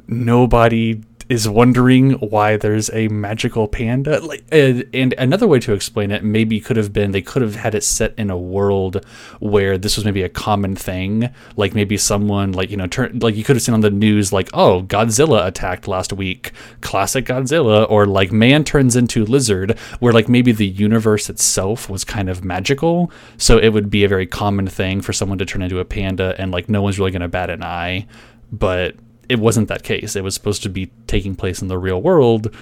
nobody 0.07 1.01
is 1.27 1.49
wondering 1.49 2.11
why 2.13 2.55
there's 2.55 2.89
a 2.91 3.07
magical 3.07 3.67
panda. 3.67 4.19
Like 4.19 4.43
and, 4.51 4.85
and 4.93 5.13
another 5.17 5.47
way 5.47 5.59
to 5.59 5.73
explain 5.73 6.11
it 6.11 6.23
maybe 6.23 6.59
could 6.59 6.77
have 6.77 6.93
been 6.93 7.11
they 7.11 7.21
could 7.21 7.41
have 7.41 7.55
had 7.55 7.73
it 7.73 7.83
set 7.83 8.13
in 8.17 8.29
a 8.29 8.37
world 8.37 9.03
where 9.39 9.77
this 9.77 9.95
was 9.95 10.05
maybe 10.05 10.21
a 10.21 10.29
common 10.29 10.75
thing. 10.75 11.29
Like 11.55 11.73
maybe 11.73 11.97
someone 11.97 12.51
like 12.51 12.69
you 12.69 12.77
know 12.77 12.87
turn 12.87 13.19
like 13.19 13.35
you 13.35 13.43
could 13.43 13.55
have 13.55 13.63
seen 13.63 13.73
on 13.73 13.81
the 13.81 13.89
news 13.89 14.31
like 14.31 14.49
oh 14.53 14.83
godzilla 14.83 15.45
attacked 15.47 15.87
last 15.87 16.13
week. 16.13 16.51
Classic 16.81 17.25
godzilla. 17.25 17.89
Or 17.89 18.05
like 18.05 18.31
man 18.31 18.63
turns 18.63 18.95
into 18.95 19.25
lizard 19.25 19.79
where 19.99 20.13
like 20.13 20.29
maybe 20.29 20.51
the 20.51 20.67
universe 20.67 21.29
itself 21.29 21.89
was 21.89 22.03
kind 22.03 22.29
of 22.29 22.45
magical. 22.45 23.11
So 23.37 23.57
it 23.57 23.69
would 23.69 23.89
be 23.89 24.03
a 24.03 24.09
very 24.09 24.27
common 24.27 24.67
thing 24.67 25.01
for 25.01 25.13
someone 25.13 25.39
to 25.39 25.45
turn 25.45 25.63
into 25.63 25.79
a 25.79 25.85
panda 25.85 26.35
and 26.37 26.51
like 26.51 26.69
no 26.69 26.83
one's 26.83 26.99
really 26.99 27.11
to 27.11 27.27
bat 27.27 27.49
an 27.49 27.63
eye. 27.63 28.05
But 28.51 28.95
it 29.29 29.39
wasn't 29.39 29.67
that 29.67 29.83
case. 29.83 30.15
It 30.15 30.23
was 30.23 30.33
supposed 30.33 30.63
to 30.63 30.69
be 30.69 30.91
taking 31.07 31.35
place 31.35 31.61
in 31.61 31.67
the 31.67 31.77
real 31.77 32.01
world. 32.01 32.55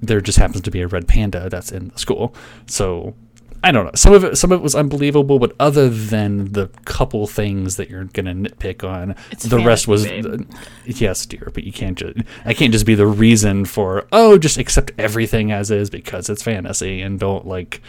There 0.00 0.20
just 0.20 0.38
happens 0.38 0.62
to 0.62 0.70
be 0.70 0.80
a 0.80 0.86
red 0.86 1.08
panda 1.08 1.48
that's 1.48 1.72
in 1.72 1.88
the 1.88 1.98
school. 1.98 2.34
So 2.66 3.14
I 3.62 3.72
don't 3.72 3.86
know. 3.86 3.92
Some 3.94 4.12
of 4.12 4.22
it, 4.22 4.38
some 4.38 4.52
of 4.52 4.60
it 4.60 4.62
was 4.62 4.74
unbelievable, 4.74 5.38
but 5.38 5.54
other 5.58 5.88
than 5.88 6.52
the 6.52 6.68
couple 6.84 7.26
things 7.26 7.76
that 7.76 7.90
you're 7.90 8.04
gonna 8.04 8.34
nitpick 8.34 8.88
on, 8.88 9.16
It's 9.32 9.44
the 9.44 9.58
rest 9.58 9.88
was 9.88 10.06
yes, 10.86 11.26
dear. 11.26 11.50
But 11.52 11.64
you 11.64 11.72
can't 11.72 11.98
just 11.98 12.18
I 12.44 12.54
can't 12.54 12.72
just 12.72 12.86
be 12.86 12.94
the 12.94 13.06
reason 13.06 13.64
for 13.64 14.06
oh 14.12 14.38
just 14.38 14.58
accept 14.58 14.92
everything 14.96 15.50
as 15.50 15.70
is 15.70 15.90
because 15.90 16.30
it's 16.30 16.42
fantasy 16.42 17.00
and 17.02 17.18
don't 17.18 17.46
like 17.46 17.82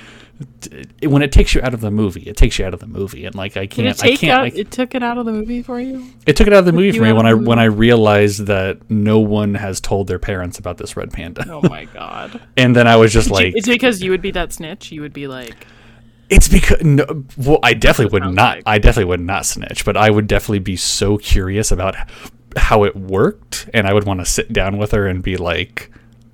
when 1.03 1.21
it 1.21 1.31
takes 1.31 1.53
you 1.53 1.61
out 1.61 1.73
of 1.73 1.81
the 1.81 1.91
movie, 1.91 2.21
it 2.21 2.37
takes 2.37 2.59
you 2.59 2.65
out 2.65 2.73
of 2.73 2.79
the 2.79 2.87
movie, 2.87 3.25
and 3.25 3.35
like 3.35 3.57
I 3.57 3.67
can't, 3.67 3.87
it 3.87 4.03
I 4.03 4.15
can't, 4.15 4.31
out? 4.39 4.45
I- 4.45 4.57
it 4.57 4.71
took 4.71 4.95
it 4.95 5.03
out 5.03 5.17
of 5.17 5.25
the 5.25 5.31
movie 5.33 5.61
for 5.61 5.79
you. 5.79 6.05
it 6.25 6.35
took 6.37 6.47
it 6.47 6.53
out 6.53 6.59
of 6.59 6.65
the 6.65 6.71
movie 6.71 6.91
for 6.97 7.03
me 7.03 7.11
when 7.13 7.25
I 7.25 7.31
the 7.31 7.37
when 7.37 7.59
I 7.59 7.65
realized 7.65 8.45
that 8.47 8.89
no 8.89 9.19
one 9.19 9.55
has 9.55 9.81
told 9.81 10.07
their 10.07 10.19
parents 10.19 10.57
about 10.57 10.77
this 10.77 10.95
red 10.95 11.11
panda, 11.11 11.45
Oh 11.49 11.61
my 11.67 11.85
god! 11.93 12.41
and 12.57 12.75
then 12.75 12.87
I 12.87 12.95
was 12.95 13.11
just 13.11 13.27
Did 13.29 13.39
you- 13.39 13.45
like, 13.47 13.55
it's 13.57 13.67
because 13.67 14.01
you 14.01 14.11
would 14.11 14.21
be 14.21 14.31
that 14.31 14.53
snitch. 14.53 14.91
You 14.91 15.01
would 15.01 15.13
be 15.13 15.27
like, 15.27 15.67
it's 16.29 16.47
because 16.47 16.81
no, 16.83 17.25
well, 17.37 17.59
I 17.63 17.73
definitely 17.73 18.13
would 18.19 18.33
not, 18.33 18.57
like. 18.57 18.63
I 18.65 18.77
definitely 18.77 19.09
would 19.09 19.21
not 19.21 19.45
snitch, 19.45 19.83
but 19.83 19.97
I 19.97 20.09
would 20.09 20.27
definitely 20.27 20.59
be 20.59 20.75
so 20.77 21.17
curious 21.17 21.71
about 21.71 21.95
how 22.55 22.83
it 22.83 22.95
worked, 22.95 23.69
and 23.73 23.87
I 23.87 23.93
would 23.93 24.05
want 24.05 24.19
to 24.21 24.25
sit 24.25 24.53
down 24.53 24.77
with 24.77 24.91
her 24.91 25.05
and 25.07 25.21
be 25.21 25.37
like, 25.37 25.91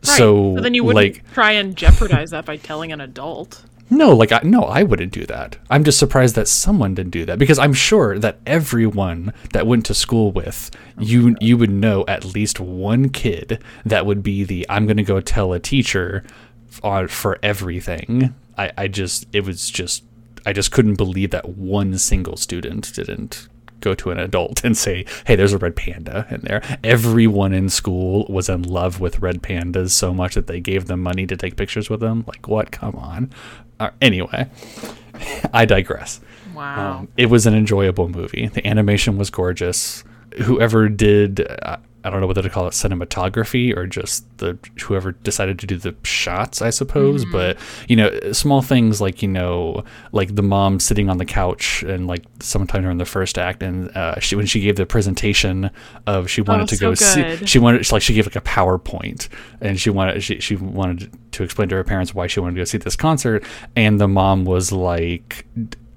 right. 0.07 0.17
so, 0.17 0.55
then 0.59 0.73
you 0.73 0.83
wouldn't 0.83 1.15
like, 1.15 1.33
try 1.33 1.51
and 1.53 1.75
jeopardize 1.75 2.31
that 2.31 2.45
by 2.45 2.57
telling 2.57 2.91
an 2.91 3.01
adult. 3.01 3.63
No, 3.89 4.15
like 4.15 4.31
I, 4.31 4.39
no, 4.43 4.63
I 4.63 4.83
wouldn't 4.83 5.13
do 5.13 5.25
that. 5.27 5.57
I'm 5.69 5.83
just 5.83 5.99
surprised 5.99 6.35
that 6.35 6.47
someone 6.47 6.95
didn't 6.95 7.11
do 7.11 7.25
that 7.25 7.37
because 7.37 7.59
I'm 7.59 7.73
sure 7.73 8.17
that 8.17 8.39
everyone 8.45 9.31
that 9.53 9.67
went 9.67 9.85
to 9.85 9.93
school 9.93 10.31
with 10.31 10.71
you, 10.97 11.35
you 11.39 11.57
would 11.57 11.69
know 11.69 12.03
at 12.07 12.25
least 12.25 12.59
one 12.59 13.09
kid 13.09 13.61
that 13.85 14.05
would 14.05 14.23
be 14.23 14.43
the 14.43 14.65
I'm 14.69 14.87
going 14.87 14.97
to 14.97 15.03
go 15.03 15.21
tell 15.21 15.53
a 15.53 15.59
teacher 15.59 16.23
on 16.83 17.07
for 17.07 17.37
everything. 17.43 18.33
I, 18.57 18.71
I 18.77 18.87
just 18.87 19.27
it 19.33 19.45
was 19.45 19.69
just 19.69 20.03
I 20.45 20.53
just 20.53 20.71
couldn't 20.71 20.95
believe 20.95 21.31
that 21.31 21.49
one 21.49 21.97
single 21.97 22.37
student 22.37 22.91
didn't 22.93 23.47
go 23.81 23.93
to 23.93 24.11
an 24.11 24.19
adult 24.19 24.63
and 24.65 24.75
say, 24.77 25.05
"Hey, 25.25 25.35
there's 25.35 25.53
a 25.53 25.57
red 25.57 25.75
panda 25.75 26.27
in 26.29 26.41
there." 26.41 26.61
Everyone 26.83 27.53
in 27.53 27.69
school 27.69 28.25
was 28.29 28.49
in 28.49 28.63
love 28.63 28.99
with 28.99 29.19
red 29.19 29.41
pandas 29.41 29.91
so 29.91 30.13
much 30.13 30.35
that 30.35 30.47
they 30.47 30.59
gave 30.59 30.85
them 30.85 31.01
money 31.01 31.25
to 31.27 31.37
take 31.37 31.55
pictures 31.55 31.89
with 31.89 31.99
them. 31.99 32.23
Like, 32.27 32.47
what? 32.47 32.71
Come 32.71 32.95
on. 32.95 33.31
Uh, 33.79 33.89
anyway, 34.01 34.49
I 35.53 35.65
digress. 35.65 36.21
Wow. 36.53 36.99
Um, 36.99 37.07
it 37.17 37.27
was 37.27 37.45
an 37.45 37.53
enjoyable 37.53 38.09
movie. 38.09 38.47
The 38.47 38.65
animation 38.65 39.17
was 39.17 39.29
gorgeous. 39.29 40.03
Whoever 40.43 40.89
did, 40.89 41.45
uh, 41.63 41.77
I 42.05 42.11
don't 42.11 42.21
know 42.21 42.27
whether 42.27 42.43
to 42.43 42.49
call 42.51 42.67
it 42.67 42.71
cinematography 42.71 43.75
or 43.75 43.87
just 43.87 44.25
the 44.37 44.59
whoever 44.79 45.13
decided 45.13 45.57
to 45.57 45.65
do 45.65 45.75
the 45.77 45.95
shots, 46.03 46.61
I 46.61 46.69
suppose. 46.69 47.25
But 47.25 47.57
you 47.87 47.95
know, 47.95 48.31
small 48.31 48.61
things 48.61 49.01
like 49.01 49.23
you 49.23 49.27
know, 49.27 49.83
like 50.11 50.35
the 50.35 50.43
mom 50.43 50.79
sitting 50.79 51.09
on 51.09 51.17
the 51.17 51.25
couch 51.25 51.81
and 51.81 52.05
like 52.05 52.23
sometime 52.41 52.83
during 52.83 52.99
the 52.99 53.05
first 53.05 53.39
act, 53.39 53.63
and 53.63 53.89
uh, 53.97 54.19
she 54.19 54.35
when 54.35 54.45
she 54.45 54.59
gave 54.59 54.75
the 54.75 54.85
presentation 54.85 55.71
of 56.05 56.29
she 56.29 56.41
wanted 56.41 56.67
to 56.67 56.75
so 56.75 56.89
go 56.89 56.93
see, 56.93 57.43
she 57.47 57.57
wanted 57.57 57.91
like 57.91 58.03
she 58.03 58.13
gave 58.13 58.27
like 58.27 58.35
a 58.35 58.41
PowerPoint, 58.41 59.27
and 59.59 59.79
she 59.79 59.89
wanted 59.89 60.21
she 60.21 60.39
she 60.39 60.55
wanted 60.55 61.11
to 61.31 61.43
explain 61.43 61.69
to 61.69 61.75
her 61.75 61.83
parents 61.83 62.13
why 62.13 62.27
she 62.27 62.39
wanted 62.39 62.53
to 62.53 62.61
go 62.61 62.65
see 62.65 62.77
this 62.77 62.95
concert, 62.95 63.43
and 63.75 63.99
the 63.99 64.07
mom 64.07 64.45
was 64.45 64.71
like 64.71 65.47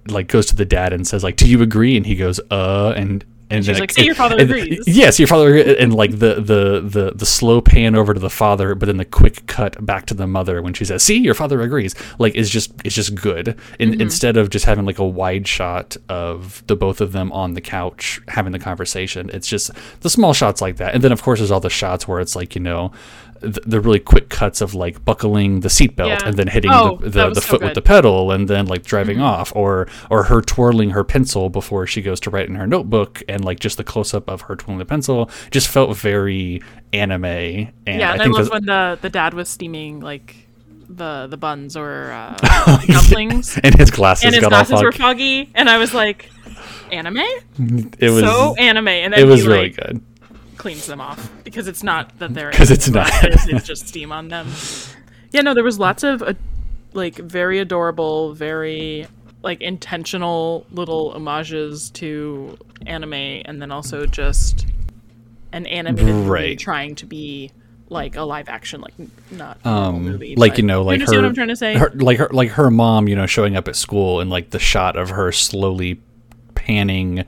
like 0.08 0.28
goes 0.28 0.46
to 0.46 0.56
the 0.56 0.64
dad 0.64 0.94
and 0.94 1.06
says 1.06 1.22
like, 1.22 1.36
"Do 1.36 1.46
you 1.46 1.60
agree?" 1.60 1.98
And 1.98 2.06
he 2.06 2.16
goes, 2.16 2.40
"Uh," 2.50 2.94
and 2.96 3.26
and 3.50 3.64
she's 3.64 3.80
like, 3.80 3.90
"See, 3.92 4.04
your 4.04 4.14
father 4.14 4.36
and- 4.38 4.50
agrees." 4.50 4.84
Yes, 4.86 5.18
your 5.18 5.28
father 5.28 5.56
and 5.56 5.94
like 5.94 6.12
the 6.12 6.34
the 6.36 6.80
the 6.84 7.12
the 7.14 7.26
slow 7.26 7.60
pan 7.60 7.94
over 7.94 8.14
to 8.14 8.20
the 8.20 8.30
father, 8.30 8.74
but 8.74 8.86
then 8.86 8.96
the 8.96 9.04
quick 9.04 9.46
cut 9.46 9.84
back 9.84 10.06
to 10.06 10.14
the 10.14 10.26
mother 10.26 10.60
when 10.62 10.74
she 10.74 10.84
says, 10.84 11.02
"See, 11.02 11.18
your 11.18 11.34
father 11.34 11.60
agrees." 11.60 11.94
Like 12.18 12.34
is 12.34 12.50
just 12.50 12.72
it's 12.84 12.94
just 12.94 13.14
good. 13.14 13.56
In, 13.78 13.88
Mm-hmm. 13.88 14.00
Instead 14.02 14.36
of 14.36 14.50
just 14.50 14.64
having 14.66 14.84
like 14.84 14.98
a 14.98 15.06
wide 15.06 15.48
shot 15.48 15.96
of 16.08 16.62
the 16.66 16.76
both 16.76 17.00
of 17.00 17.12
them 17.12 17.32
on 17.32 17.54
the 17.54 17.60
couch 17.60 18.20
having 18.28 18.52
the 18.52 18.58
conversation, 18.58 19.30
it's 19.32 19.48
just 19.48 19.70
the 20.00 20.10
small 20.10 20.32
shots 20.34 20.60
like 20.60 20.76
that. 20.76 20.94
And 20.94 21.02
then 21.02 21.10
of 21.12 21.22
course 21.22 21.38
there's 21.40 21.50
all 21.50 21.60
the 21.60 21.70
shots 21.70 22.06
where 22.06 22.20
it's 22.20 22.36
like 22.36 22.54
you 22.54 22.60
know 22.60 22.92
the, 23.40 23.60
the 23.66 23.80
really 23.80 23.98
quick 23.98 24.28
cuts 24.28 24.60
of 24.60 24.74
like 24.74 25.04
buckling 25.04 25.60
the 25.60 25.68
seatbelt 25.68 26.08
Yeah. 26.08 26.18
and 26.24 26.36
then 26.36 26.46
hitting 26.48 26.70
Oh, 26.72 26.96
the, 26.96 27.08
the, 27.10 27.30
the 27.30 27.40
so 27.40 27.48
foot 27.48 27.60
with 27.62 27.74
the 27.74 27.82
pedal 27.82 28.30
and 28.32 28.48
then 28.48 28.66
like 28.66 28.82
driving 28.84 29.16
Mm-hmm. 29.18 29.24
off 29.24 29.52
or 29.56 29.88
or 30.10 30.24
her 30.24 30.40
twirling 30.42 30.90
her 30.90 31.04
pencil 31.04 31.48
before 31.50 31.86
she 31.86 32.02
goes 32.02 32.20
to 32.20 32.30
write 32.30 32.48
in 32.48 32.54
her 32.56 32.66
notebook 32.66 33.22
and 33.28 33.44
like 33.44 33.60
just 33.60 33.76
the 33.76 33.84
close 33.84 34.12
up 34.14 34.28
of 34.28 34.42
her 34.42 34.56
twirling 34.56 34.78
the 34.78 34.84
pencil 34.84 35.30
just 35.50 35.68
felt 35.68 35.96
very 35.96 36.62
anime 36.92 37.24
and 37.24 37.70
yeah, 37.86 38.12
and 38.12 38.20
I, 38.20 38.24
think 38.24 38.36
love 38.36 38.50
when 38.50 38.64
the 38.66 38.98
the 39.00 39.10
dad 39.10 39.34
was 39.34 39.48
steaming 39.48 40.00
like 40.00 40.34
the 40.88 41.26
the 41.28 41.36
buns 41.36 41.76
or 41.76 42.10
uh, 42.10 42.78
dumplings, 42.86 43.58
and 43.62 43.74
his 43.74 43.90
glasses 43.90 44.24
and 44.24 44.34
his 44.34 44.40
got 44.42 44.48
glasses 44.48 44.72
all 44.72 44.82
were 44.82 44.90
foggy, 44.92 45.50
and 45.54 45.68
I 45.68 45.76
was 45.76 45.92
like, 45.92 46.30
anime, 46.90 47.18
It 47.98 48.10
was 48.10 48.24
so 48.24 48.54
anime, 48.56 48.88
and 48.88 49.12
then 49.12 49.20
it 49.20 49.26
was 49.26 49.46
really 49.46 49.64
like, 49.64 49.76
good. 49.76 50.00
Cleans 50.68 50.86
them 50.86 51.00
off 51.00 51.30
because 51.44 51.66
it's 51.66 51.82
not 51.82 52.18
that 52.18 52.34
they're 52.34 52.50
because 52.50 52.70
it's 52.70 52.90
not. 52.90 53.08
it's 53.22 53.66
just 53.66 53.88
steam 53.88 54.12
on 54.12 54.28
them. 54.28 54.46
Yeah, 55.32 55.40
no, 55.40 55.54
there 55.54 55.64
was 55.64 55.78
lots 55.78 56.02
of 56.02 56.22
uh, 56.22 56.34
like 56.92 57.14
very 57.14 57.58
adorable, 57.58 58.34
very 58.34 59.06
like 59.42 59.62
intentional 59.62 60.66
little 60.70 61.12
homages 61.12 61.88
to 61.92 62.58
anime, 62.84 63.14
and 63.14 63.62
then 63.62 63.72
also 63.72 64.04
just 64.04 64.66
an 65.54 65.66
animated 65.66 66.14
movie 66.14 66.56
trying 66.56 66.96
to 66.96 67.06
be 67.06 67.50
like 67.88 68.16
a 68.16 68.22
live 68.22 68.50
action, 68.50 68.82
like 68.82 68.92
not 69.30 69.64
um, 69.64 70.02
movie. 70.02 70.36
like 70.36 70.58
you 70.58 70.64
know, 70.64 70.82
like 70.82 70.94
understand 70.96 71.16
her, 71.16 71.22
what 71.22 71.28
I'm 71.28 71.34
trying 71.34 71.48
to 71.48 71.56
say. 71.56 71.76
her, 71.76 71.90
like 71.94 72.18
her, 72.18 72.28
like 72.30 72.50
her 72.50 72.70
mom, 72.70 73.08
you 73.08 73.16
know, 73.16 73.24
showing 73.24 73.56
up 73.56 73.68
at 73.68 73.76
school 73.76 74.20
and 74.20 74.28
like 74.28 74.50
the 74.50 74.58
shot 74.58 74.96
of 74.96 75.08
her 75.08 75.32
slowly 75.32 75.98
panning 76.54 77.24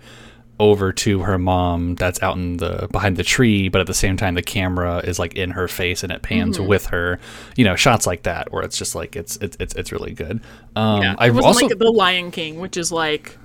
over 0.61 0.93
to 0.93 1.21
her 1.23 1.39
mom 1.39 1.97
that's 1.97 2.23
out 2.23 2.37
in 2.37 2.59
the 2.59 2.87
behind 2.93 3.17
the 3.17 3.25
tree, 3.25 3.69
but 3.69 3.81
at 3.81 3.89
the 3.89 3.95
same 3.95 4.17
time 4.17 4.35
the 4.35 4.43
camera 4.43 4.99
is 4.99 5.19
like 5.19 5.35
in 5.35 5.51
her 5.51 5.67
face 5.67 6.05
and 6.05 6.13
it 6.13 6.23
pans 6.23 6.59
Mm-hmm. 6.59 6.69
with 6.69 6.87
her. 6.87 7.19
You 7.57 7.65
know, 7.65 7.75
shots 7.75 8.07
like 8.07 8.23
that 8.23 8.53
where 8.53 8.63
it's 8.63 8.79
just 8.79 8.95
like 8.95 9.17
it's 9.17 9.37
it's 9.39 9.57
it's, 9.59 9.75
it's 9.75 9.91
really 9.91 10.13
good. 10.13 10.41
Um, 10.77 11.03
Yeah, 11.03 11.17
wasn't 11.19 11.45
also 11.45 11.67
like 11.67 11.79
The 11.79 11.91
Lion 11.91 12.31
King, 12.31 12.61
which 12.61 12.77
is 12.77 12.93
like 12.93 13.37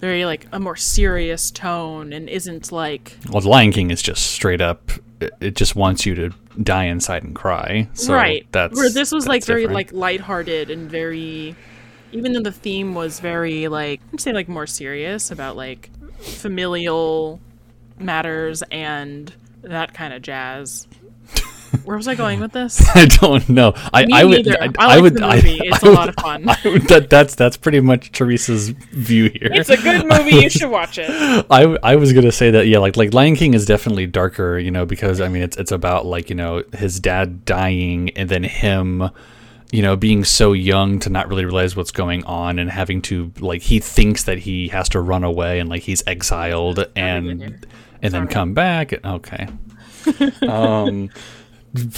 very 0.00 0.24
like 0.24 0.46
a 0.52 0.60
more 0.60 0.76
serious 0.76 1.50
tone 1.50 2.12
and 2.12 2.28
isn't 2.28 2.70
like 2.70 3.16
well, 3.30 3.40
The 3.40 3.48
Lion 3.48 3.72
King 3.72 3.90
is 3.90 4.02
just 4.02 4.32
straight 4.32 4.60
up. 4.60 4.90
It, 5.20 5.32
it 5.40 5.56
just 5.56 5.74
wants 5.74 6.06
you 6.06 6.14
to 6.14 6.30
die 6.62 6.84
inside 6.84 7.22
and 7.24 7.34
cry. 7.34 7.88
So 7.94 8.14
right. 8.14 8.46
That's 8.52 8.76
where 8.76 8.90
this 8.90 9.10
was 9.12 9.26
like 9.26 9.40
that's 9.40 9.46
very 9.46 9.62
different. 9.62 9.74
like 9.74 9.92
lighthearted 9.92 10.70
and 10.70 10.90
very 10.90 11.56
even 12.12 12.32
though 12.32 12.40
the 12.40 12.52
theme 12.52 12.94
was 12.94 13.20
very 13.20 13.68
like 13.68 14.00
I'd 14.12 14.20
say 14.20 14.32
like 14.32 14.48
more 14.48 14.66
serious 14.66 15.30
about 15.30 15.56
like 15.56 15.90
familial 16.20 17.40
matters 17.98 18.62
and 18.70 19.32
that 19.62 19.94
kind 19.94 20.12
of 20.14 20.22
jazz. 20.22 20.86
Where 21.84 21.98
was 21.98 22.08
I 22.08 22.14
going 22.14 22.40
with 22.40 22.52
this? 22.52 22.80
I 22.94 23.04
don't 23.04 23.46
know. 23.50 23.74
I, 23.92 24.06
Me 24.06 24.12
I 24.14 24.24
would. 24.24 24.48
I, 24.48 24.66
I 24.66 24.70
I 24.78 24.86
like 24.94 25.02
would. 25.02 25.14
the 25.16 25.24
I- 25.26 25.36
It's 25.44 25.84
I 25.84 25.86
a 25.86 25.90
would- 25.90 25.98
lot 25.98 26.08
of 26.08 26.14
fun. 26.14 26.48
I 26.48 26.56
would- 26.64 26.82
that, 26.88 27.10
that's 27.10 27.34
that's 27.34 27.58
pretty 27.58 27.80
much 27.80 28.10
Teresa's 28.12 28.70
view 28.70 29.24
here. 29.28 29.50
It's 29.52 29.68
a 29.68 29.76
good 29.76 30.06
movie. 30.06 30.36
You 30.36 30.48
should 30.50 30.70
watch 30.70 30.96
it. 30.98 31.10
I, 31.50 31.76
I 31.82 31.96
was 31.96 32.12
gonna 32.14 32.32
say 32.32 32.50
that 32.52 32.66
yeah, 32.68 32.78
like 32.78 32.96
like 32.96 33.12
Lion 33.12 33.36
King 33.36 33.52
is 33.52 33.66
definitely 33.66 34.06
darker, 34.06 34.58
you 34.58 34.70
know, 34.70 34.86
because 34.86 35.20
I 35.20 35.28
mean 35.28 35.42
it's 35.42 35.58
it's 35.58 35.72
about 35.72 36.06
like 36.06 36.30
you 36.30 36.36
know 36.36 36.62
his 36.74 37.00
dad 37.00 37.44
dying 37.44 38.10
and 38.16 38.30
then 38.30 38.44
him, 38.44 39.10
you 39.70 39.82
know, 39.82 39.96
being 39.96 40.24
so 40.24 40.52
young 40.52 40.98
to 41.00 41.10
not 41.10 41.28
really 41.28 41.44
realize 41.44 41.76
what's 41.76 41.90
going 41.90 42.24
on 42.24 42.58
and 42.58 42.70
having 42.70 43.02
to 43.02 43.32
like 43.38 43.62
he 43.62 43.80
thinks 43.80 44.24
that 44.24 44.38
he 44.38 44.68
has 44.68 44.88
to 44.90 45.00
run 45.00 45.24
away 45.24 45.60
and 45.60 45.68
like 45.68 45.82
he's 45.82 46.02
exiled 46.06 46.86
and 46.96 47.40
good, 47.40 47.66
and 48.02 48.14
then 48.14 48.28
come 48.28 48.54
back. 48.54 48.92
Okay. 49.04 49.48
um, 50.48 51.10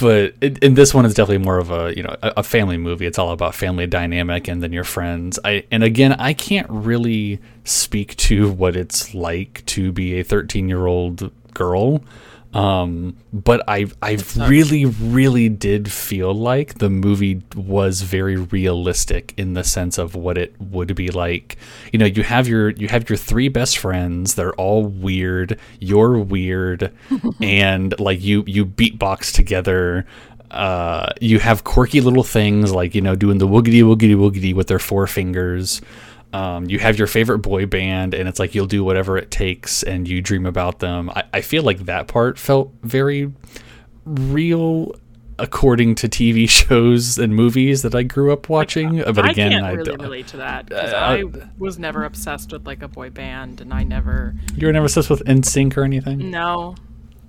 but 0.00 0.34
it, 0.40 0.62
and 0.64 0.76
this 0.76 0.92
one 0.92 1.06
is 1.06 1.14
definitely 1.14 1.44
more 1.44 1.58
of 1.58 1.70
a 1.70 1.96
you 1.96 2.02
know 2.02 2.16
a, 2.22 2.32
a 2.38 2.42
family 2.42 2.76
movie. 2.76 3.06
It's 3.06 3.18
all 3.18 3.30
about 3.30 3.54
family 3.54 3.86
dynamic 3.86 4.48
and 4.48 4.62
then 4.62 4.72
your 4.72 4.84
friends. 4.84 5.38
I 5.44 5.64
and 5.70 5.84
again 5.84 6.14
I 6.14 6.32
can't 6.32 6.68
really 6.68 7.38
speak 7.64 8.16
to 8.16 8.50
what 8.50 8.74
it's 8.74 9.14
like 9.14 9.64
to 9.66 9.92
be 9.92 10.18
a 10.18 10.24
13 10.24 10.68
year 10.68 10.86
old 10.86 11.30
girl. 11.54 12.02
Um, 12.52 13.16
but 13.32 13.62
I 13.68 13.86
I 14.02 14.18
really 14.36 14.84
really 14.84 15.48
did 15.48 15.90
feel 15.90 16.34
like 16.34 16.78
the 16.78 16.90
movie 16.90 17.42
was 17.54 18.02
very 18.02 18.36
realistic 18.36 19.34
in 19.36 19.54
the 19.54 19.62
sense 19.62 19.98
of 19.98 20.16
what 20.16 20.36
it 20.36 20.54
would 20.60 20.96
be 20.96 21.10
like. 21.10 21.56
You 21.92 22.00
know, 22.00 22.06
you 22.06 22.24
have 22.24 22.48
your 22.48 22.70
you 22.70 22.88
have 22.88 23.08
your 23.08 23.16
three 23.16 23.48
best 23.48 23.78
friends. 23.78 24.34
They're 24.34 24.54
all 24.54 24.84
weird. 24.84 25.60
You're 25.78 26.18
weird, 26.18 26.92
and 27.40 27.98
like 28.00 28.20
you 28.20 28.42
you 28.46 28.66
beatbox 28.66 29.32
together. 29.32 30.04
Uh, 30.50 31.12
you 31.20 31.38
have 31.38 31.62
quirky 31.62 32.00
little 32.00 32.24
things 32.24 32.72
like 32.72 32.96
you 32.96 33.00
know 33.00 33.14
doing 33.14 33.38
the 33.38 33.46
woogity 33.46 33.82
woogity 33.84 34.16
woogity 34.16 34.52
with 34.52 34.66
their 34.66 34.80
four 34.80 35.06
fingers. 35.06 35.80
Um, 36.32 36.66
you 36.70 36.78
have 36.78 36.96
your 36.96 37.08
favorite 37.08 37.38
boy 37.40 37.66
band, 37.66 38.14
and 38.14 38.28
it's 38.28 38.38
like 38.38 38.54
you'll 38.54 38.66
do 38.66 38.84
whatever 38.84 39.16
it 39.18 39.30
takes, 39.30 39.82
and 39.82 40.06
you 40.06 40.22
dream 40.22 40.46
about 40.46 40.78
them. 40.78 41.10
I, 41.10 41.24
I 41.34 41.40
feel 41.40 41.62
like 41.64 41.80
that 41.86 42.06
part 42.06 42.38
felt 42.38 42.72
very 42.82 43.32
real 44.04 44.94
according 45.38 45.94
to 45.96 46.08
TV 46.08 46.48
shows 46.68 47.18
and 47.18 47.34
movies 47.34 47.82
that 47.82 47.94
I 47.94 48.02
grew 48.02 48.32
up 48.32 48.48
watching. 48.48 48.98
But 48.98 49.28
again 49.30 49.52
I 49.52 49.54
can't 49.54 49.64
I 49.64 49.70
really 49.72 49.84
don't. 49.90 50.02
relate 50.02 50.26
to 50.28 50.36
that 50.38 50.66
because 50.66 50.92
Uh, 50.92 50.96
I 50.96 51.24
was 51.58 51.78
never 51.78 52.04
obsessed 52.04 52.52
with 52.52 52.66
like 52.66 52.82
a 52.82 52.88
boy 52.88 53.10
band, 53.10 53.60
and 53.60 53.72
I 53.72 53.82
never. 53.84 54.34
You 54.54 54.66
were 54.66 54.72
never 54.72 54.84
obsessed 54.86 55.10
with 55.10 55.24
NSYNC 55.24 55.76
or 55.76 55.82
anything. 55.84 56.30
No, 56.30 56.74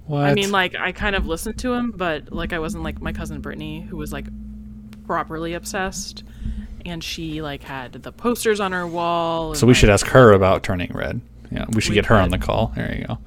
What? 0.05 0.25
I 0.25 0.33
mean, 0.33 0.51
like 0.51 0.75
I 0.75 0.91
kind 0.91 1.15
of 1.15 1.25
listened 1.25 1.57
to 1.59 1.73
him, 1.73 1.91
but 1.95 2.31
like 2.31 2.53
I 2.53 2.59
wasn't 2.59 2.83
like 2.83 3.01
my 3.01 3.13
cousin 3.13 3.39
Brittany, 3.41 3.81
who 3.81 3.97
was 3.97 4.11
like 4.11 4.27
properly 5.07 5.53
obsessed, 5.53 6.23
and 6.85 7.03
she 7.03 7.41
like 7.41 7.63
had 7.63 7.93
the 7.93 8.11
posters 8.11 8.59
on 8.59 8.71
her 8.71 8.87
wall. 8.87 9.55
so 9.55 9.61
and, 9.61 9.67
we 9.67 9.73
should 9.73 9.89
ask 9.89 10.07
her 10.07 10.31
about 10.33 10.63
Turning 10.63 10.91
Red. 10.93 11.21
Yeah, 11.51 11.65
we 11.73 11.81
should 11.81 11.89
We 11.91 11.95
get 11.95 12.05
her 12.07 12.15
on 12.15 12.29
the 12.29 12.37
call. 12.37 12.71
There 12.75 12.95
you 12.97 13.05
go. 13.05 13.17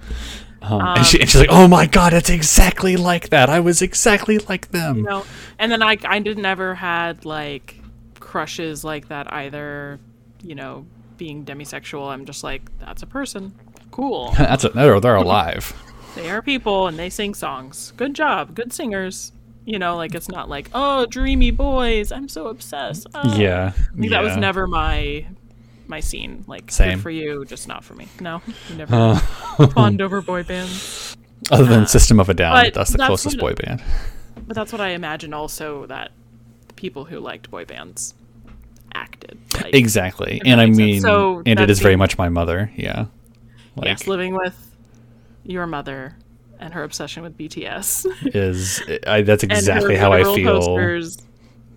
Um, 0.63 0.81
and, 0.81 1.05
she, 1.05 1.21
and 1.21 1.29
she's 1.29 1.41
like, 1.41 1.51
"Oh 1.53 1.69
my 1.69 1.87
god, 1.87 2.15
it's 2.15 2.31
exactly 2.31 2.97
like 2.97 3.29
that. 3.29 3.51
I 3.51 3.61
was 3.61 3.83
exactly 3.83 4.39
like 4.39 4.71
them." 4.71 4.97
you 4.97 5.03
know, 5.03 5.27
and 5.59 5.71
then 5.71 5.83
I 5.83 5.99
I 6.05 6.21
did 6.21 6.39
never 6.39 6.75
had 6.75 7.27
like 7.27 7.77
crushes 8.19 8.83
like 8.83 9.09
that 9.09 9.31
either. 9.31 9.99
You 10.43 10.55
know, 10.55 10.87
being 11.19 11.45
demisexual, 11.45 12.09
I'm 12.09 12.25
just 12.25 12.43
like 12.43 12.63
that's 12.79 13.03
a 13.03 13.07
person. 13.07 13.55
Cool. 13.91 14.33
That's 14.39 14.65
a, 14.65 14.71
they're 14.71 14.99
they're 15.01 15.15
alive. 15.29 15.73
they 16.17 16.29
are 16.29 16.43
people 16.43 16.89
and 16.89 16.99
they 16.99 17.11
sing 17.11 17.35
songs. 17.35 17.93
Good 17.97 18.15
job, 18.15 18.55
good 18.55 18.73
singers. 18.73 19.33
You 19.65 19.79
know, 19.79 19.97
like 19.97 20.15
it's 20.15 20.29
not 20.29 20.49
like 20.49 20.71
oh, 20.75 21.07
dreamy 21.07 21.51
boys. 21.51 22.13
I'm 22.13 22.29
so 22.29 22.49
obsessed. 22.49 23.07
Oh. 23.15 23.37
yeah, 23.37 23.73
Like, 23.97 24.11
that 24.11 24.23
was 24.23 24.37
never 24.37 24.67
my 24.67 25.27
my 25.87 26.01
scene. 26.01 26.45
Like 26.47 26.71
Same. 26.71 26.97
good 26.97 27.03
for 27.03 27.11
you, 27.11 27.45
just 27.45 27.67
not 27.69 27.85
for 27.85 27.95
me. 27.95 28.09
No, 28.21 28.43
never 28.77 28.95
Uh, 28.95 29.95
over 30.01 30.21
boy 30.21 30.43
bands. 30.43 31.17
other 31.51 31.65
than 31.65 31.87
System 31.87 32.21
of 32.21 32.29
a 32.29 32.35
Down, 32.35 32.71
that's 32.75 32.91
the 32.91 32.99
that's 32.99 33.09
closest 33.09 33.39
boy 33.39 33.55
band. 33.55 33.83
But 34.47 34.55
that's 34.55 34.73
what 34.73 34.81
I 34.81 34.91
imagine. 34.91 35.33
Also, 35.33 35.87
that 35.87 36.13
the 36.69 36.75
people 36.75 37.07
who 37.07 37.19
liked 37.19 37.51
boy 37.51 37.65
bands 37.65 38.15
acted. 38.95 39.39
Like, 39.55 39.75
Exactly, 39.75 40.43
and 40.45 40.61
I 40.61 40.67
mean, 40.67 41.01
So 41.01 41.43
and 41.47 41.59
it 41.59 41.71
is 41.71 41.81
very 41.81 41.97
much 41.97 42.19
my 42.19 42.29
mother. 42.29 42.71
Yeah, 42.77 43.07
like 43.77 43.87
yes, 43.87 44.07
living 44.07 44.35
with 44.35 44.77
your 45.45 45.67
mother 45.67 46.17
and 46.61 46.73
her 46.75 46.83
obsession 46.85 47.23
with 47.23 47.37
BTS. 47.39 48.07
is 48.35 48.83
I, 49.07 49.23
that's 49.23 49.43
exactly 49.45 49.97
how 49.97 50.13
I 50.13 50.23
feel. 50.35 50.61
Posters. 50.61 51.19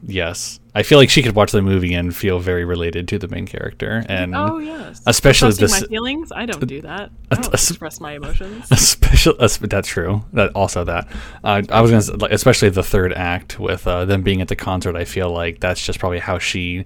Yes, 0.06 0.60
I 0.76 0.84
feel 0.84 1.00
like 1.00 1.10
she 1.10 1.24
could 1.24 1.34
watch 1.36 1.52
the 1.52 1.62
movie 1.62 1.96
and 1.96 2.16
feel 2.16 2.38
very 2.38 2.64
related 2.66 3.08
to 3.08 3.18
the 3.18 3.28
main 3.28 3.48
character, 3.48 4.06
and 4.08 4.36
Oh 4.36 4.60
yes, 4.60 5.02
especially 5.08 5.52
this- 5.54 5.82
my 5.82 5.88
feelings. 5.88 6.32
I 6.32 6.46
don't 6.46 6.66
do 6.68 6.82
that. 6.82 7.10
I 7.32 7.36
don't 7.36 7.54
es- 7.54 7.72
express 7.72 8.00
my 8.00 8.14
emotions. 8.14 8.68
especially 8.72 9.36
that's 9.68 9.88
true. 9.88 10.24
That 10.34 10.52
also 10.56 10.84
that 10.84 11.08
uh, 11.44 11.64
I 11.70 11.82
was 11.82 11.90
gonna 11.90 12.02
say, 12.04 12.14
like, 12.14 12.32
especially 12.32 12.70
the 12.70 12.84
third 12.84 13.12
act 13.12 13.60
with 13.60 13.88
uh, 13.88 14.06
them 14.06 14.22
being 14.22 14.40
at 14.40 14.50
the 14.50 14.56
concert. 14.56 14.96
I 14.96 15.04
feel 15.04 15.32
like 15.32 15.60
that's 15.60 15.84
just 15.84 15.98
probably 16.00 16.20
how 16.20 16.38
she 16.38 16.86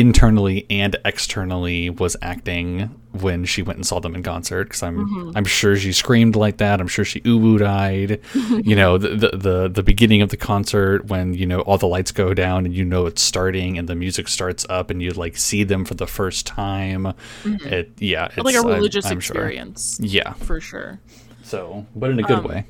internally 0.00 0.66
and 0.68 0.94
externally 1.04 1.88
was 1.90 2.16
acting 2.20 2.94
when 3.12 3.44
she 3.46 3.62
went 3.62 3.78
and 3.78 3.86
saw 3.86 3.98
them 3.98 4.14
in 4.14 4.22
concert 4.22 4.64
because 4.64 4.82
I'm 4.82 4.96
Mm-hmm. 5.08 5.36
I'm 5.36 5.44
sure 5.46 5.74
she 5.76 5.92
screamed 5.92 6.36
like 6.36 6.58
that. 6.58 6.80
I'm 6.80 6.88
sure 6.88 7.04
she 7.04 7.22
ooh 7.26 7.64
eyed. 7.64 8.20
you 8.34 8.76
know 8.76 8.98
the, 8.98 9.08
the 9.08 9.36
the 9.36 9.68
the 9.68 9.82
beginning 9.82 10.20
of 10.22 10.28
the 10.28 10.36
concert 10.36 11.06
when 11.06 11.32
you 11.34 11.46
know 11.46 11.60
all 11.62 11.78
the 11.78 11.86
lights 11.86 12.12
go 12.12 12.34
down 12.34 12.66
and 12.66 12.74
you 12.74 12.84
know 12.84 13.06
it's 13.06 13.22
starting 13.22 13.78
and 13.78 13.88
the 13.88 13.94
music 13.94 14.28
starts 14.28 14.66
up 14.68 14.90
and 14.90 15.00
you 15.02 15.10
like 15.12 15.36
see 15.36 15.64
them 15.64 15.84
for 15.84 15.94
the 15.94 16.06
first 16.06 16.46
time. 16.46 17.14
It 17.44 17.92
yeah, 17.98 18.26
it's 18.26 18.34
Mm-hmm. 18.34 18.42
like 18.46 18.54
a 18.54 18.58
I'm- 18.58 18.66
religious 18.68 19.06
I'm 19.06 19.20
sure. 19.20 19.36
experience, 19.36 19.98
Yeah, 20.02 20.34
for 20.34 20.60
sure. 20.60 21.00
so 21.42 21.86
but 21.96 22.10
in 22.10 22.18
a 22.18 22.22
good 22.22 22.38
Um, 22.38 22.44
way. 22.44 22.66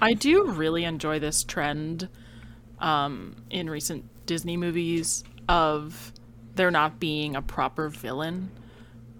I 0.00 0.12
do 0.14 0.44
really 0.44 0.84
enjoy 0.84 1.18
this 1.18 1.42
trend 1.42 2.08
um, 2.78 3.34
in 3.50 3.68
recent 3.70 4.04
Disney 4.26 4.56
movies 4.56 5.24
of 5.48 6.12
there 6.56 6.70
not 6.70 6.98
being 6.98 7.36
a 7.36 7.42
proper 7.42 7.88
villain, 7.88 8.50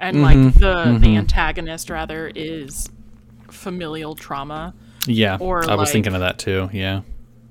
and 0.01 0.23
like 0.23 0.37
Mm-hmm. 0.37 0.59
the 0.61 0.99
the 0.99 1.17
antagonist 1.17 1.91
rather 1.91 2.31
is 2.35 2.89
familial 3.49 4.15
trauma. 4.15 4.75
Yeah, 5.07 5.39
or 5.41 5.69
I 5.71 5.75
was 5.77 5.93
thinking 5.93 6.15
of 6.15 6.21
that 6.21 6.39
too. 6.39 6.69
Yeah, 6.73 7.03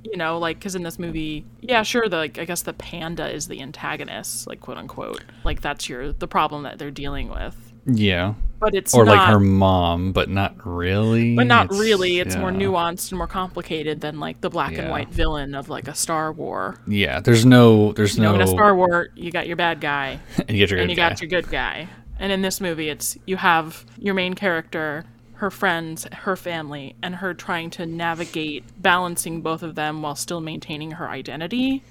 you 0.04 0.18
know, 0.18 0.38
like 0.40 0.60
because 0.60 0.76
in 0.76 0.84
this 0.84 1.00
movie, 1.00 1.46
yeah, 1.62 1.84
sure, 1.84 2.10
the 2.10 2.18
like 2.18 2.38
I 2.38 2.46
guess 2.46 2.64
the 2.64 2.74
panda 2.74 3.30
is 3.34 3.48
the 3.48 3.62
antagonist, 3.62 4.48
like 4.48 4.60
quote 4.62 4.78
unquote, 4.78 5.24
like 5.44 5.62
that's 5.62 5.88
your 5.88 6.12
the 6.12 6.28
problem 6.28 6.64
that 6.64 6.78
they're 6.80 6.92
dealing 6.92 7.30
with. 7.30 7.56
Yeah. 7.86 8.34
But 8.66 8.74
it's 8.74 8.96
Or 8.96 9.06
not, 9.06 9.16
like 9.16 9.30
her 9.30 9.40
mom, 9.40 10.12
but 10.12 10.28
not 10.28 10.56
really. 10.66 11.36
but 11.36 11.46
not 11.46 11.66
It's- 11.68 11.80
really. 11.80 12.18
It's 12.20 12.36
more 12.36 12.50
nuanced 12.52 13.12
and 13.12 13.20
more 13.20 13.28
complicated 13.28 14.02
than 14.02 14.20
like 14.20 14.42
the 14.42 14.50
black 14.50 14.74
and 14.78 14.90
white 14.90 15.10
villain 15.10 15.54
of 15.54 15.70
like 15.70 15.88
a 15.88 15.94
Star 15.94 16.32
War. 16.32 16.80
Yeah, 16.88 17.20
there's 17.20 17.46
no, 17.46 17.92
there's 17.94 18.18
You 18.18 18.24
know, 18.24 18.30
no. 18.30 18.36
in 18.38 18.42
a 18.42 18.48
Star 18.48 18.76
War, 18.76 19.10
you 19.16 19.32
got 19.32 19.46
your 19.46 19.56
bad 19.56 19.80
guy 19.82 20.20
you 20.50 20.58
get 20.58 20.72
your 20.72 20.80
and 20.80 20.90
you 20.90 20.96
got 20.96 21.22
your 21.22 21.30
good 21.30 21.48
guy. 21.50 21.88
And 22.20 22.32
in 22.32 22.42
this 22.42 22.60
movie, 22.60 22.90
it's 22.90 23.18
you 23.28 23.38
have 23.38 23.86
your 24.00 24.16
main 24.16 24.34
character, 24.34 25.06
her 25.36 25.52
friends, 25.52 26.08
her 26.12 26.36
family, 26.36 26.96
and 27.04 27.16
her 27.18 27.36
trying 27.36 27.70
to 27.72 27.86
navigate 27.86 28.64
balancing 28.82 29.42
both 29.42 29.62
of 29.62 29.76
them 29.76 30.02
while 30.02 30.16
still 30.16 30.42
maintaining 30.42 30.92
her 30.92 31.08
identity 31.08 31.84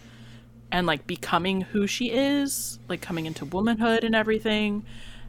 and 0.73 0.89
like 0.89 1.07
becoming 1.07 1.61
who 1.61 1.87
she 1.87 2.11
is, 2.11 2.81
like 2.89 3.01
coming 3.01 3.27
into 3.27 3.45
womanhood 3.45 4.03
and 4.03 4.17
everything. 4.17 4.85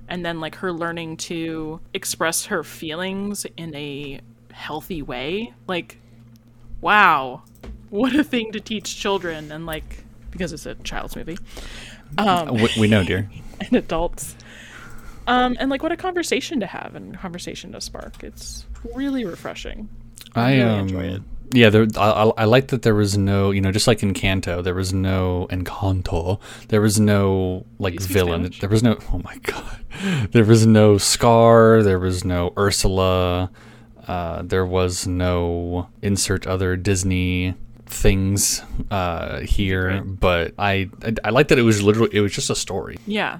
And 0.07 0.25
then 0.25 0.39
like 0.39 0.55
her 0.55 0.71
learning 0.71 1.17
to 1.17 1.79
express 1.93 2.45
her 2.45 2.63
feelings 2.63 3.45
in 3.57 3.75
a 3.75 4.21
healthy 4.51 5.01
way. 5.01 5.53
Like, 5.67 5.99
wow, 6.81 7.43
what 7.89 8.15
a 8.15 8.23
thing 8.23 8.51
to 8.51 8.59
teach 8.59 8.97
children 8.97 9.51
and 9.51 9.65
like 9.65 10.03
because 10.31 10.51
it's 10.51 10.65
a 10.65 10.75
child's 10.75 11.15
movie 11.15 11.37
we, 12.17 12.69
we 12.79 12.87
know, 12.87 13.03
dear. 13.03 13.29
and 13.59 13.73
adults. 13.73 14.35
Um, 15.27 15.57
and 15.59 15.69
like 15.69 15.81
what 15.81 15.91
a 15.91 15.97
conversation 15.97 16.59
to 16.59 16.67
have 16.67 16.95
and 16.95 17.17
conversation 17.17 17.71
to 17.71 17.81
spark. 17.81 18.23
It's 18.23 18.65
really 18.95 19.25
refreshing. 19.25 19.89
I 20.35 20.57
really 20.57 20.69
um, 20.69 20.79
enjoy 20.81 21.03
it. 21.03 21.21
Yeah, 21.51 21.69
there, 21.69 21.87
I, 21.97 22.09
I 22.09 22.31
I 22.37 22.45
like 22.45 22.67
that 22.67 22.81
there 22.81 22.95
was 22.95 23.17
no, 23.17 23.51
you 23.51 23.61
know, 23.61 23.71
just 23.71 23.87
like 23.87 24.03
in 24.03 24.13
Canto, 24.13 24.61
there 24.61 24.73
was 24.75 24.93
no 24.93 25.47
Encanto, 25.49 26.39
there 26.69 26.81
was 26.81 26.99
no 26.99 27.65
like 27.79 27.99
villain. 27.99 28.41
Spanish? 28.41 28.59
There 28.59 28.69
was 28.69 28.83
no. 28.83 28.97
Oh 29.13 29.19
my 29.23 29.37
god, 29.43 29.85
there 30.31 30.45
was 30.45 30.65
no 30.65 30.97
Scar. 30.97 31.83
There 31.83 31.99
was 31.99 32.23
no 32.25 32.53
Ursula. 32.57 33.51
Uh, 34.07 34.41
there 34.43 34.65
was 34.65 35.07
no 35.07 35.89
insert 36.01 36.45
other 36.45 36.75
Disney 36.75 37.55
things 37.87 38.61
uh, 38.91 39.39
here. 39.39 40.01
But 40.03 40.53
I, 40.57 40.89
I 41.03 41.13
I 41.23 41.29
like 41.29 41.47
that 41.49 41.59
it 41.59 41.63
was 41.63 41.81
literally 41.81 42.09
it 42.13 42.21
was 42.21 42.33
just 42.33 42.49
a 42.49 42.55
story. 42.55 42.97
Yeah. 43.07 43.39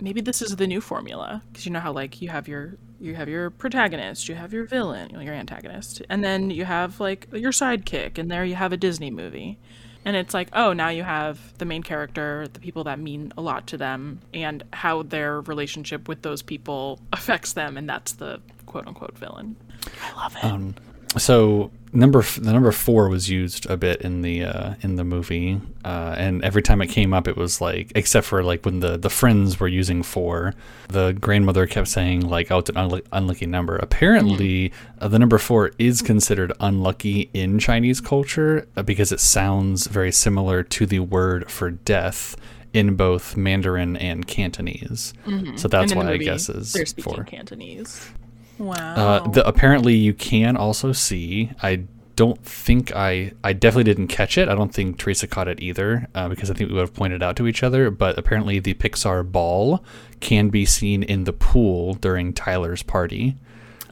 Maybe 0.00 0.20
this 0.20 0.42
is 0.42 0.56
the 0.56 0.66
new 0.66 0.80
formula 0.80 1.42
because 1.48 1.66
you 1.66 1.72
know 1.72 1.80
how 1.80 1.92
like 1.92 2.20
you 2.20 2.28
have 2.28 2.48
your 2.48 2.76
you 3.00 3.14
have 3.14 3.28
your 3.28 3.50
protagonist, 3.50 4.28
you 4.28 4.34
have 4.34 4.52
your 4.52 4.64
villain, 4.64 5.10
you 5.10 5.16
know, 5.16 5.22
your 5.22 5.34
antagonist, 5.34 6.02
and 6.08 6.24
then 6.24 6.50
you 6.50 6.64
have 6.64 7.00
like 7.00 7.28
your 7.32 7.52
sidekick, 7.52 8.18
and 8.18 8.30
there 8.30 8.44
you 8.44 8.54
have 8.54 8.72
a 8.72 8.76
Disney 8.76 9.10
movie. 9.10 9.58
And 10.06 10.16
it's 10.16 10.34
like, 10.34 10.48
oh, 10.52 10.74
now 10.74 10.90
you 10.90 11.02
have 11.02 11.56
the 11.56 11.64
main 11.64 11.82
character, 11.82 12.46
the 12.52 12.60
people 12.60 12.84
that 12.84 12.98
mean 12.98 13.32
a 13.38 13.40
lot 13.40 13.66
to 13.68 13.78
them, 13.78 14.20
and 14.34 14.62
how 14.72 15.02
their 15.02 15.40
relationship 15.40 16.08
with 16.08 16.22
those 16.22 16.42
people 16.42 17.00
affects 17.12 17.52
them, 17.52 17.76
and 17.76 17.88
that's 17.88 18.12
the 18.12 18.40
quote 18.66 18.86
unquote 18.86 19.16
villain. 19.18 19.56
I 20.02 20.12
love 20.14 20.36
it. 20.36 20.44
Um, 20.44 20.74
so 21.16 21.70
number 21.92 22.18
f- 22.18 22.40
the 22.42 22.52
number 22.52 22.72
four 22.72 23.08
was 23.08 23.30
used 23.30 23.70
a 23.70 23.76
bit 23.76 24.02
in 24.02 24.22
the 24.22 24.44
uh, 24.44 24.74
in 24.82 24.96
the 24.96 25.04
movie, 25.04 25.60
uh, 25.84 26.14
and 26.18 26.42
every 26.44 26.62
time 26.62 26.82
it 26.82 26.88
came 26.88 27.14
up, 27.14 27.28
it 27.28 27.36
was 27.36 27.60
like 27.60 27.92
except 27.94 28.26
for 28.26 28.42
like 28.42 28.64
when 28.64 28.80
the 28.80 28.96
the 28.96 29.10
friends 29.10 29.60
were 29.60 29.68
using 29.68 30.02
four, 30.02 30.54
the 30.88 31.12
grandmother 31.12 31.66
kept 31.66 31.88
saying 31.88 32.20
like, 32.28 32.50
"Oh, 32.50 32.58
it's 32.58 32.70
an 32.70 32.76
unlu- 32.76 33.06
unlucky 33.12 33.46
number." 33.46 33.76
Apparently, 33.76 34.72
uh, 35.00 35.08
the 35.08 35.18
number 35.18 35.38
four 35.38 35.70
is 35.78 36.02
considered 36.02 36.52
unlucky 36.60 37.30
in 37.32 37.58
Chinese 37.58 38.00
culture 38.00 38.66
uh, 38.76 38.82
because 38.82 39.12
it 39.12 39.20
sounds 39.20 39.86
very 39.86 40.12
similar 40.12 40.62
to 40.64 40.86
the 40.86 41.00
word 41.00 41.50
for 41.50 41.70
death 41.70 42.36
in 42.72 42.96
both 42.96 43.36
Mandarin 43.36 43.96
and 43.96 44.26
Cantonese. 44.26 45.14
So 45.56 45.68
that's 45.68 45.92
And 45.92 46.00
in 46.00 46.06
the 46.06 46.12
why 46.12 46.12
I 46.14 46.16
guess 46.16 46.48
is 46.48 46.72
they're 46.72 46.86
speaking 46.86 47.14
four. 47.14 47.22
Cantonese. 47.24 48.10
Wow. 48.58 48.74
Uh, 48.74 49.28
the, 49.28 49.46
apparently, 49.46 49.94
you 49.94 50.14
can 50.14 50.56
also 50.56 50.92
see. 50.92 51.50
I 51.62 51.84
don't 52.16 52.42
think 52.44 52.94
I. 52.94 53.32
I 53.42 53.52
definitely 53.52 53.84
didn't 53.84 54.08
catch 54.08 54.38
it. 54.38 54.48
I 54.48 54.54
don't 54.54 54.72
think 54.72 54.98
Teresa 54.98 55.26
caught 55.26 55.48
it 55.48 55.60
either, 55.60 56.08
uh, 56.14 56.28
because 56.28 56.50
I 56.50 56.54
think 56.54 56.70
we 56.70 56.74
would 56.76 56.82
have 56.82 56.94
pointed 56.94 57.22
out 57.22 57.36
to 57.36 57.46
each 57.46 57.62
other. 57.62 57.90
But 57.90 58.18
apparently, 58.18 58.60
the 58.60 58.74
Pixar 58.74 59.30
ball 59.30 59.84
can 60.20 60.48
be 60.48 60.64
seen 60.64 61.02
in 61.02 61.24
the 61.24 61.32
pool 61.32 61.94
during 61.94 62.32
Tyler's 62.32 62.82
party. 62.82 63.36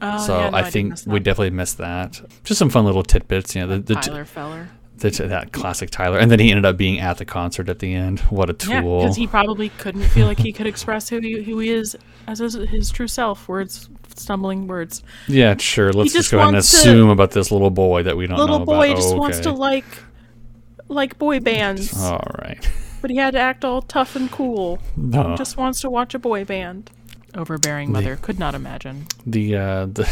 Oh, 0.01 0.25
so 0.25 0.37
yeah, 0.39 0.49
no, 0.49 0.57
I 0.57 0.63
did 0.63 0.71
think 0.71 0.95
we 1.05 1.19
definitely 1.19 1.51
missed 1.51 1.77
that. 1.77 2.21
Just 2.43 2.59
some 2.59 2.69
fun 2.69 2.85
little 2.85 3.03
tidbits. 3.03 3.55
You 3.55 3.61
know, 3.61 3.67
the, 3.67 3.79
the, 3.79 3.95
t- 3.95 4.09
Tyler 4.09 4.25
Feller. 4.25 4.69
The 5.03 5.27
that 5.27 5.51
classic 5.51 5.89
Tyler, 5.91 6.17
and 6.17 6.31
then 6.31 6.39
he 6.39 6.49
ended 6.49 6.65
up 6.65 6.75
being 6.77 6.99
at 6.99 7.17
the 7.19 7.25
concert 7.25 7.69
at 7.69 7.79
the 7.79 7.93
end. 7.93 8.19
What 8.21 8.49
a 8.49 8.67
Yeah, 8.69 8.81
tool! 8.81 9.01
because 9.01 9.15
he 9.15 9.27
probably 9.27 9.69
couldn't 9.69 10.03
feel 10.03 10.25
like 10.25 10.39
he 10.39 10.51
could 10.51 10.65
express 10.67 11.07
who 11.09 11.19
he, 11.19 11.43
who 11.43 11.59
he 11.59 11.69
is 11.69 11.95
as 12.27 12.39
his, 12.39 12.53
his 12.55 12.89
true 12.89 13.07
self. 13.07 13.47
Words, 13.47 13.89
stumbling 14.15 14.67
words. 14.67 15.03
yeah, 15.27 15.55
sure. 15.57 15.93
Let's 15.93 16.13
just 16.13 16.23
just 16.23 16.31
go 16.31 16.37
ahead 16.37 16.47
and 16.49 16.55
wants 16.55 16.71
to- 16.71 16.77
assume 16.77 17.09
about 17.09 17.31
this 17.31 17.51
little 17.51 17.69
boy 17.69 18.03
that 18.03 18.17
we 18.17 18.25
don't 18.27 18.37
Little 18.37 18.59
know 18.59 18.65
boy 18.65 18.87
about. 18.91 18.95
just 18.97 19.13
Oh, 19.13 19.17
wants 19.17 19.39
to 19.41 19.51
like 19.51 19.85
like 20.87 21.17
boy 21.17 21.39
bands, 21.39 21.95
All 22.03 22.25
right. 22.43 22.69
but 23.01 23.09
he 23.11 23.17
had 23.17 23.31
to 23.31 23.39
act 23.39 23.63
all 23.65 23.81
tough 23.81 24.15
and 24.15 24.29
cool. 24.31 24.79
No. 24.97 25.35
Just 25.37 25.57
wants 25.57 25.79
to 25.81 25.89
watch 25.89 26.13
a 26.13 26.19
boy 26.19 26.45
band. 26.45 26.91
Overbearing 27.35 27.91
mother 27.91 28.15
could 28.15 28.37
not 28.37 28.53
imagine. 28.53 29.07
the 29.25 29.55
uh, 29.57 29.85
the 29.87 30.07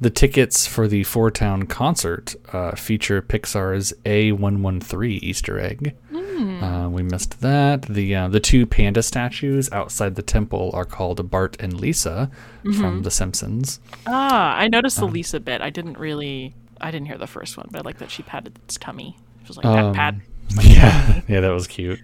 the 0.00 0.10
tickets 0.10 0.66
for 0.66 0.86
the 0.86 1.02
Four 1.04 1.30
Town 1.30 1.64
concert 1.66 2.36
uh, 2.52 2.72
feature 2.76 3.20
Pixar's 3.20 3.92
A113 4.04 5.22
Easter 5.22 5.58
egg. 5.58 5.94
Uh, 6.14 6.88
we 6.90 7.02
missed 7.02 7.40
that. 7.40 7.82
The 7.82 8.14
uh, 8.14 8.28
the 8.28 8.38
two 8.40 8.64
panda 8.64 9.02
statues 9.02 9.70
outside 9.72 10.14
the 10.14 10.22
temple 10.22 10.70
are 10.72 10.84
called 10.84 11.28
Bart 11.30 11.56
and 11.58 11.80
Lisa 11.80 12.30
from 12.76 13.02
The 13.02 13.10
Simpsons. 13.10 13.80
Ah, 14.06 14.54
I 14.56 14.68
noticed 14.68 14.98
the 14.98 15.06
Um, 15.06 15.12
Lisa 15.12 15.40
bit. 15.40 15.60
I 15.62 15.70
didn't 15.70 15.98
really. 15.98 16.54
I 16.80 16.92
didn't 16.92 17.06
hear 17.08 17.18
the 17.18 17.26
first 17.26 17.56
one, 17.56 17.66
but 17.72 17.80
I 17.80 17.82
like 17.84 17.98
that 17.98 18.10
she 18.10 18.22
patted 18.22 18.56
its 18.64 18.76
tummy. 18.76 19.16
She 19.42 19.48
was 19.48 19.56
like 19.56 19.66
Um, 19.66 19.92
pat 19.94 20.14
pat. 20.14 20.64
Yeah, 20.64 21.20
yeah, 21.28 21.40
that 21.40 21.50
was 21.50 21.66
cute. 21.66 22.00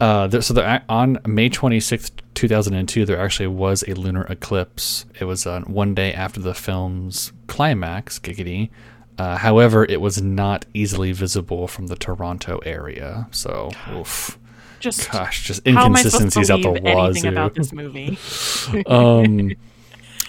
Uh, 0.00 0.26
there, 0.26 0.40
so 0.42 0.80
on 0.88 1.18
May 1.26 1.48
26th, 1.50 2.12
2002, 2.36 3.04
there 3.04 3.18
actually 3.18 3.48
was 3.48 3.82
a 3.88 3.94
lunar 3.94 4.22
eclipse. 4.24 5.06
It 5.18 5.24
was 5.24 5.46
uh, 5.46 5.62
one 5.62 5.94
day 5.94 6.12
after 6.12 6.38
the 6.38 6.54
film's 6.54 7.32
climax, 7.48 8.18
giggity. 8.18 8.70
Uh, 9.18 9.36
however, 9.38 9.84
it 9.84 10.00
was 10.00 10.22
not 10.22 10.66
easily 10.74 11.12
visible 11.12 11.66
from 11.66 11.86
the 11.86 11.96
Toronto 11.96 12.58
area. 12.58 13.26
So, 13.30 13.70
oof. 13.92 14.38
Just 14.78 15.10
gosh, 15.10 15.44
just 15.44 15.66
how 15.66 15.86
am 15.86 15.96
I 15.96 16.02
supposed 16.02 16.32
to 16.32 16.38
inconsistencies 16.38 16.50
out 16.50 16.62
the 16.62 16.72
believe 16.72 16.86
anything 16.86 17.22
wazoo. 17.22 17.28
about 17.28 17.54
this 17.54 17.72
movie? 17.72 18.18
um, 18.86 19.52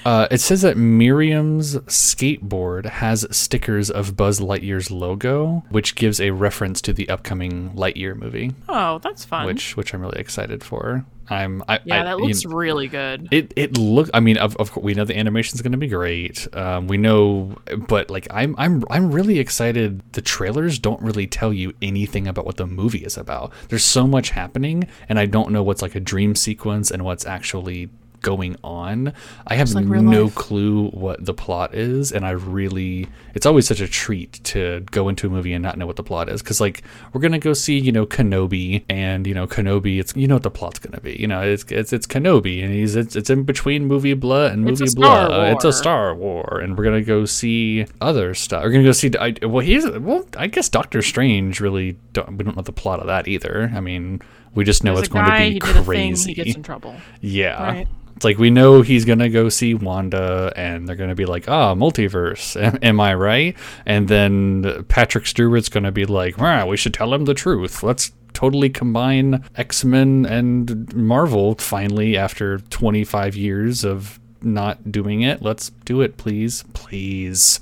uh, 0.07 0.25
it 0.31 0.39
says 0.39 0.61
that 0.61 0.77
Miriam's 0.77 1.75
skateboard 1.79 2.85
has 2.85 3.25
stickers 3.29 3.91
of 3.91 4.15
Buzz 4.15 4.39
Lightyear's 4.39 4.89
logo, 4.89 5.65
which 5.69 5.95
gives 5.95 6.21
a 6.21 6.31
reference 6.31 6.81
to 6.83 6.93
the 6.93 7.09
upcoming 7.09 7.71
Lightyear 7.71 8.15
movie. 8.15 8.53
Oh, 8.69 8.99
that's 8.99 9.25
fun. 9.25 9.45
which 9.45 9.75
which 9.75 9.93
I'm 9.93 9.99
really 10.01 10.19
excited 10.19 10.63
for. 10.63 11.05
I'm 11.29 11.61
I, 11.67 11.79
yeah, 11.83 11.99
I- 11.99 12.03
that 12.05 12.19
you 12.19 12.25
looks 12.27 12.45
really 12.45 12.87
good. 12.87 13.27
it 13.31 13.51
it 13.57 13.77
look. 13.77 14.09
I 14.13 14.21
mean, 14.21 14.37
of, 14.37 14.55
of 14.55 14.71
course, 14.71 14.81
we 14.85 14.93
know 14.93 15.03
the 15.03 15.17
animation's 15.17 15.61
going 15.61 15.73
to 15.73 15.77
be 15.77 15.89
great. 15.89 16.47
Um, 16.55 16.87
we 16.87 16.95
know, 16.97 17.57
but 17.89 18.09
like, 18.09 18.27
I'm 18.31 18.55
I'm 18.57 18.85
I'm 18.89 19.11
really 19.11 19.39
excited. 19.39 20.01
The 20.13 20.21
trailers 20.21 20.79
don't 20.79 21.01
really 21.01 21.27
tell 21.27 21.51
you 21.51 21.73
anything 21.81 22.27
about 22.29 22.45
what 22.45 22.55
the 22.55 22.65
movie 22.65 23.03
is 23.03 23.17
about. 23.17 23.51
There's 23.67 23.83
so 23.83 24.07
much 24.07 24.29
happening, 24.29 24.87
and 25.09 25.19
I 25.19 25.25
don't 25.25 25.51
know 25.51 25.63
what's 25.63 25.81
like 25.81 25.95
a 25.95 25.99
dream 25.99 26.33
sequence 26.33 26.91
and 26.91 27.03
what's 27.03 27.25
actually 27.25 27.89
going 28.21 28.55
on. 28.63 29.13
I 29.45 29.55
have 29.55 29.71
like 29.71 29.85
no 29.85 30.23
life. 30.25 30.35
clue 30.35 30.89
what 30.89 31.25
the 31.25 31.33
plot 31.33 31.73
is, 31.75 32.11
and 32.11 32.25
I 32.25 32.31
really 32.31 33.07
it's 33.33 33.45
always 33.45 33.67
such 33.67 33.81
a 33.81 33.87
treat 33.87 34.33
to 34.45 34.81
go 34.91 35.09
into 35.09 35.27
a 35.27 35.29
movie 35.29 35.53
and 35.53 35.63
not 35.63 35.77
know 35.77 35.85
what 35.85 35.95
the 35.95 36.03
plot 36.03 36.29
is 36.29 36.41
because 36.41 36.59
like 36.59 36.83
we're 37.13 37.21
gonna 37.21 37.39
go 37.39 37.53
see 37.53 37.77
you 37.77 37.91
know 37.91 38.05
Kenobi 38.05 38.83
and 38.89 39.27
you 39.27 39.33
know 39.33 39.47
Kenobi 39.47 39.99
it's 39.99 40.15
you 40.15 40.27
know 40.27 40.35
what 40.35 40.43
the 40.43 40.51
plot's 40.51 40.79
gonna 40.79 41.01
be. 41.01 41.15
You 41.19 41.27
know 41.27 41.41
it's 41.41 41.63
it's 41.69 41.93
it's 41.93 42.07
Kenobi 42.07 42.63
and 42.63 42.73
he's 42.73 42.95
it's, 42.95 43.15
it's 43.15 43.29
in 43.29 43.43
between 43.43 43.85
movie 43.85 44.13
blah 44.13 44.47
and 44.47 44.63
movie 44.63 44.85
blah 44.95 45.43
it's 45.45 45.65
a 45.65 45.69
uh, 45.69 45.71
Star 45.71 46.15
War 46.15 46.59
and 46.61 46.77
we're 46.77 46.83
gonna 46.83 47.01
go 47.01 47.25
see 47.25 47.85
other 48.01 48.33
stuff. 48.33 48.63
We're 48.63 48.71
gonna 48.71 48.83
go 48.83 48.91
see 48.91 49.11
I, 49.19 49.35
well 49.43 49.65
he's 49.65 49.87
well 49.89 50.25
I 50.37 50.47
guess 50.47 50.69
Doctor 50.69 51.01
Strange 51.01 51.59
really 51.59 51.97
don't 52.13 52.37
we 52.37 52.43
don't 52.43 52.55
know 52.55 52.63
the 52.63 52.71
plot 52.71 52.99
of 52.99 53.07
that 53.07 53.27
either. 53.27 53.71
I 53.73 53.79
mean 53.79 54.21
we 54.55 54.63
just 54.63 54.83
know 54.83 54.93
There's 54.95 55.07
it's 55.07 55.13
going 55.13 55.25
guy, 55.25 55.53
to 55.59 55.65
be 55.65 55.69
a 55.69 55.73
thing, 55.73 55.83
crazy 55.83 56.33
he 56.33 56.43
gets 56.43 56.55
in 56.55 56.63
trouble. 56.63 56.95
yeah. 57.21 57.61
Right. 57.61 57.87
It's 58.15 58.25
like 58.25 58.39
we 58.39 58.49
know 58.49 58.81
he's 58.81 59.05
gonna 59.05 59.29
go 59.29 59.47
see 59.47 59.75
Wanda, 59.75 60.51
and 60.55 60.87
they're 60.87 60.95
gonna 60.95 61.13
be 61.13 61.25
like, 61.27 61.47
"Ah, 61.47 61.75
multiverse." 61.75 62.59
Am, 62.61 62.79
am 62.81 62.99
I 62.99 63.13
right? 63.13 63.55
And 63.85 64.07
then 64.07 64.85
Patrick 64.85 65.25
Stewart's 65.27 65.69
gonna 65.69 65.91
be 65.91 66.05
like, 66.05 66.39
"Wow, 66.39 66.65
we 66.67 66.77
should 66.77 66.95
tell 66.95 67.13
him 67.13 67.25
the 67.25 67.35
truth. 67.35 67.83
Let's 67.83 68.11
totally 68.33 68.69
combine 68.71 69.43
X 69.55 69.85
Men 69.85 70.25
and 70.25 70.91
Marvel 70.95 71.53
finally 71.55 72.17
after 72.17 72.57
25 72.57 73.35
years 73.35 73.83
of 73.85 74.19
not 74.41 74.91
doing 74.91 75.21
it. 75.21 75.43
Let's 75.43 75.69
do 75.85 76.01
it, 76.01 76.17
please, 76.17 76.63
please, 76.73 77.59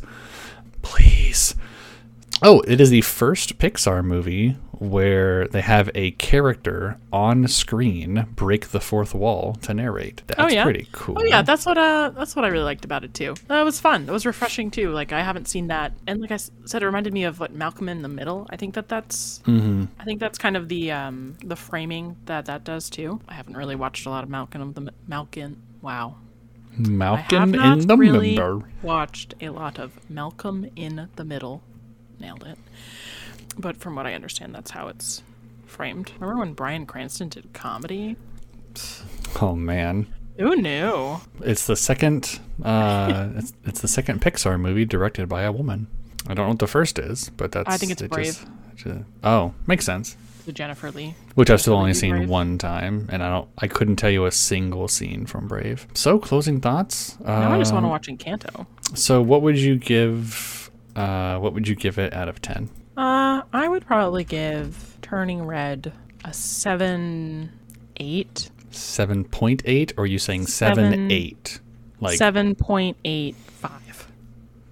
please." 0.81 1.55
Oh, 2.41 2.61
it 2.61 2.79
is 2.79 2.89
the 2.91 3.01
first 3.01 3.57
Pixar 3.57 4.03
movie 4.05 4.55
where 4.79 5.47
they 5.47 5.61
have 5.61 5.89
a 5.95 6.11
character 6.11 6.97
on 7.11 7.47
screen 7.47 8.27
break 8.35 8.69
the 8.69 8.79
fourth 8.79 9.13
wall 9.13 9.55
to 9.61 9.73
narrate. 9.73 10.21
That's 10.27 10.39
oh 10.39 10.47
yeah, 10.47 10.63
pretty 10.63 10.87
cool. 10.91 11.17
Oh 11.19 11.23
yeah, 11.23 11.41
that's 11.41 11.65
what 11.65 11.77
uh 11.77 12.11
that's 12.15 12.35
what 12.35 12.45
I 12.45 12.49
really 12.49 12.65
liked 12.65 12.85
about 12.85 13.03
it 13.03 13.13
too. 13.13 13.35
That 13.47 13.63
was 13.63 13.79
fun. 13.79 14.05
That 14.05 14.11
was 14.11 14.25
refreshing 14.25 14.71
too. 14.71 14.91
Like 14.91 15.11
I 15.11 15.21
haven't 15.21 15.47
seen 15.47 15.67
that, 15.67 15.93
and 16.07 16.21
like 16.21 16.31
I 16.31 16.37
said, 16.37 16.81
it 16.81 16.85
reminded 16.85 17.13
me 17.13 17.23
of 17.23 17.39
what 17.39 17.53
Malcolm 17.53 17.89
in 17.89 18.01
the 18.01 18.07
Middle. 18.09 18.47
I 18.49 18.55
think 18.55 18.75
that 18.75 18.87
that's 18.89 19.39
Mm-hmm. 19.45 19.85
I 19.99 20.03
think 20.03 20.19
that's 20.19 20.37
kind 20.37 20.57
of 20.57 20.67
the 20.69 20.91
um 20.91 21.37
the 21.43 21.55
framing 21.55 22.15
that 22.25 22.45
that 22.45 22.63
does 22.63 22.89
too. 22.89 23.21
I 23.27 23.33
haven't 23.33 23.57
really 23.57 23.75
watched 23.75 24.05
a 24.05 24.09
lot 24.09 24.23
of 24.23 24.29
Malcolm 24.29 24.61
of 24.61 24.73
the 24.75 24.91
Malcolm. 25.07 25.61
Wow, 25.81 26.15
Malcolm 26.77 27.53
in 27.55 27.87
the 27.87 27.97
really 27.97 28.31
Middle. 28.35 28.63
watched 28.81 29.33
a 29.41 29.49
lot 29.49 29.79
of 29.79 30.09
Malcolm 30.09 30.69
in 30.75 31.09
the 31.15 31.23
Middle. 31.23 31.61
Nailed 32.19 32.43
it. 32.43 32.57
But 33.57 33.77
from 33.77 33.95
what 33.95 34.05
I 34.05 34.13
understand, 34.13 34.53
that's 34.53 34.71
how 34.71 34.87
it's 34.87 35.21
framed. 35.65 36.11
Remember 36.19 36.39
when 36.39 36.53
Bryan 36.53 36.85
Cranston 36.85 37.29
did 37.29 37.51
comedy? 37.53 38.15
Oh 39.41 39.55
man. 39.55 40.07
Who 40.37 40.55
knew? 40.57 41.17
It's 41.41 41.65
the 41.65 41.75
second. 41.77 42.39
Uh, 42.61 43.29
it's, 43.37 43.53
it's 43.63 43.81
the 43.81 43.87
second 43.87 44.21
Pixar 44.21 44.59
movie 44.59 44.83
directed 44.85 45.29
by 45.29 45.43
a 45.43 45.51
woman. 45.51 45.87
I 46.27 46.33
don't 46.33 46.45
know 46.45 46.49
what 46.49 46.59
the 46.59 46.67
first 46.67 46.99
is, 46.99 47.29
but 47.37 47.51
that's. 47.53 47.69
I 47.69 47.77
think 47.77 47.91
it's 47.91 48.01
it 48.01 48.11
Brave. 48.11 48.45
just- 48.75 48.97
oh, 49.23 49.53
makes 49.67 49.85
sense. 49.85 50.17
The 50.45 50.51
Jennifer 50.51 50.91
Lee. 50.91 51.15
Which 51.33 51.49
I've 51.49 51.61
still 51.61 51.73
only 51.75 51.87
Brave. 51.93 51.95
seen 51.95 52.27
one 52.27 52.57
time, 52.57 53.07
and 53.11 53.23
I 53.23 53.29
don't. 53.29 53.49
I 53.57 53.67
couldn't 53.67 53.95
tell 53.95 54.09
you 54.11 54.25
a 54.25 54.31
single 54.31 54.87
scene 54.87 55.25
from 55.25 55.47
Brave. 55.47 55.87
So, 55.93 56.19
closing 56.19 56.59
thoughts. 56.61 57.17
Now 57.21 57.51
I 57.53 57.57
just 57.57 57.73
want 57.73 57.83
to 57.83 57.87
Um, 57.87 57.91
watch 57.91 58.07
Encanto. 58.07 58.67
So, 58.95 59.21
what 59.21 59.41
would 59.41 59.57
you 59.57 59.77
give? 59.77 60.69
Uh, 60.95 61.37
what 61.39 61.53
would 61.53 61.67
you 61.67 61.75
give 61.75 61.97
it 61.97 62.13
out 62.13 62.27
of 62.27 62.41
ten? 62.41 62.69
Uh, 62.97 63.41
I 63.51 63.67
would 63.67 63.85
probably 63.85 64.23
give 64.23 64.97
Turning 65.01 65.45
Red 65.45 65.91
a 66.23 66.33
seven, 66.33 67.51
eight, 67.97 68.49
Seven 68.71 69.23
point 69.23 69.61
eight, 69.65 69.93
or 69.97 70.03
are 70.03 70.07
you 70.07 70.19
saying 70.19 70.47
seven, 70.47 70.91
Seven- 70.91 71.11
eight? 71.11 71.59
Like 72.01 72.17
seven 72.17 72.55
point 72.55 72.97
eight 73.05 73.35
five. 73.35 74.07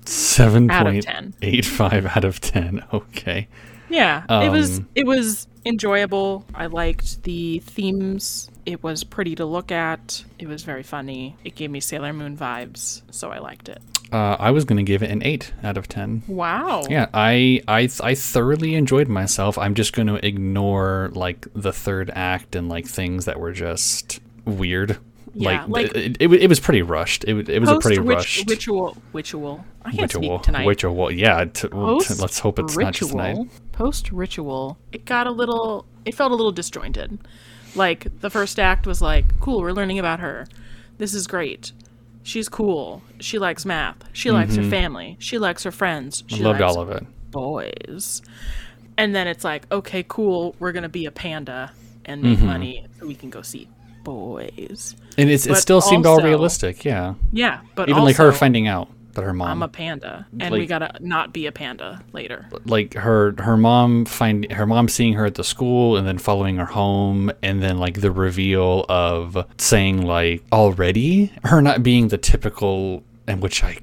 seven 0.05 0.69
out 0.69 0.85
of 0.87 0.91
point 0.93 1.05
10. 1.05 1.33
eight 1.41 1.65
five 1.65 2.05
out 2.05 2.25
of 2.25 2.41
ten. 2.41 2.83
Okay. 2.93 3.47
Yeah, 3.89 4.23
it 4.43 4.49
was 4.51 4.79
Um, 4.79 4.87
it 4.95 5.05
was 5.05 5.47
enjoyable. 5.65 6.45
I 6.55 6.65
liked 6.65 7.23
the 7.23 7.59
themes. 7.59 8.49
It 8.65 8.81
was 8.83 9.03
pretty 9.03 9.35
to 9.35 9.45
look 9.45 9.71
at. 9.71 10.23
It 10.39 10.47
was 10.47 10.63
very 10.63 10.83
funny. 10.83 11.35
It 11.43 11.55
gave 11.55 11.69
me 11.69 11.79
Sailor 11.79 12.11
Moon 12.11 12.35
vibes, 12.35 13.03
so 13.11 13.29
I 13.31 13.37
liked 13.39 13.69
it. 13.69 13.81
Uh, 14.13 14.37
I 14.39 14.51
was 14.51 14.63
gonna 14.63 14.83
give 14.83 15.01
it 15.01 15.09
an 15.09 15.23
eight 15.23 15.53
out 15.63 15.75
of 15.77 15.87
ten. 15.87 16.21
Wow. 16.27 16.83
Yeah, 16.89 17.07
I 17.13 17.61
I 17.67 17.89
I 18.01 18.13
thoroughly 18.15 18.75
enjoyed 18.75 19.07
myself. 19.07 19.57
I'm 19.57 19.73
just 19.73 19.93
going 19.93 20.07
to 20.07 20.23
ignore 20.25 21.09
like 21.13 21.47
the 21.53 21.73
third 21.73 22.11
act 22.13 22.55
and 22.55 22.69
like 22.69 22.85
things 22.85 23.25
that 23.25 23.39
were 23.39 23.51
just 23.51 24.19
weird. 24.45 24.97
Yeah, 25.35 25.65
like, 25.67 25.93
like- 25.93 25.95
it, 25.95 26.17
it, 26.19 26.31
it 26.31 26.47
was 26.47 26.59
pretty 26.59 26.83
rushed. 26.83 27.23
It, 27.23 27.49
it 27.49 27.59
was 27.59 27.67
a 27.69 27.79
pretty 27.79 27.97
Post-witch- 27.97 28.15
rushed 28.15 28.49
Ritual. 28.49 28.97
Ritual. 29.13 29.65
I 29.81 29.89
can't 29.89 30.01
ritual. 30.13 30.37
speak 30.37 30.41
tonight. 30.43 30.67
Ritual. 30.67 31.11
Yeah. 31.11 31.45
T- 31.45 31.69
Post 31.69 32.19
let's 32.21 32.37
hope 32.37 32.59
it's 32.59 32.77
not 32.77 32.93
just 32.93 33.11
tonight. 33.11 33.37
Post 33.71 34.11
ritual, 34.11 34.77
it 34.91 35.05
got 35.05 35.25
a 35.25 35.31
little. 35.31 35.85
It 36.05 36.13
felt 36.13 36.31
a 36.31 36.35
little 36.35 36.51
disjointed. 36.51 37.17
Like 37.73 38.19
the 38.21 38.29
first 38.29 38.59
act 38.59 38.85
was 38.85 39.01
like, 39.01 39.39
"Cool, 39.39 39.61
we're 39.61 39.71
learning 39.71 39.97
about 39.97 40.19
her. 40.19 40.45
This 40.99 41.15
is 41.15 41.25
great. 41.25 41.71
She's 42.23 42.47
cool. 42.49 43.01
She 43.19 43.37
likes 43.37 43.65
math. 43.65 43.97
She 44.13 44.31
likes 44.31 44.55
her 44.55 44.63
family. 44.63 45.17
She 45.19 45.37
likes 45.37 45.63
her 45.63 45.71
friends. 45.71 46.23
She 46.27 46.35
Mm-hmm. 46.37 46.45
Loved 46.45 46.59
likes 46.61 46.75
all 46.75 46.81
of 46.81 46.89
it. 46.89 47.05
boys." 47.31 48.21
And 48.97 49.13
then 49.15 49.27
it's 49.27 49.43
like, 49.43 49.69
"Okay, 49.71 50.05
cool. 50.07 50.55
We're 50.59 50.71
gonna 50.71 50.89
be 50.89 51.05
a 51.05 51.11
panda 51.11 51.71
and 52.05 52.21
make 52.21 52.37
Mm-hmm. 52.37 52.45
money 52.47 52.85
so 52.99 53.07
we 53.07 53.15
can 53.15 53.29
go 53.29 53.41
see 53.41 53.67
boys." 54.03 54.95
And 55.17 55.29
it's, 55.29 55.45
it 55.45 55.55
still 55.55 55.81
seemed 55.81 56.05
all 56.05 56.21
realistic. 56.21 56.85
Yeah. 56.85 57.15
Yeah, 57.31 57.61
but 57.75 57.89
Even 57.89 58.03
like 58.03 58.15
her 58.17 58.31
finding 58.31 58.67
out 58.67 58.87
that 59.13 59.23
her 59.23 59.33
mom 59.33 59.47
I'm 59.49 59.63
a 59.63 59.67
panda, 59.67 60.27
and 60.39 60.53
we 60.53 60.65
gotta 60.65 60.95
not 60.99 61.33
be 61.33 61.45
a 61.45 61.51
panda 61.51 62.01
later. 62.13 62.47
like 62.65 62.93
her 62.95 63.33
her 63.39 63.57
mom 63.57 64.05
find 64.05 64.51
her 64.51 64.65
mom 64.65 64.87
seeing 64.89 65.13
her 65.13 65.25
at 65.25 65.35
the 65.35 65.43
school 65.43 65.97
and 65.97 66.07
then 66.07 66.17
following 66.17 66.57
her 66.57 66.65
home 66.65 67.31
and 67.41 67.61
then 67.61 67.77
like 67.77 68.01
the 68.01 68.11
reveal 68.11 68.85
of 68.89 69.45
saying 69.57 70.01
like 70.01 70.43
already? 70.51 71.31
Her 71.43 71.61
not 71.61 71.83
being 71.83 72.07
the 72.09 72.17
typical 72.17 73.03
and 73.27 73.41
which 73.41 73.63
I 73.63 73.77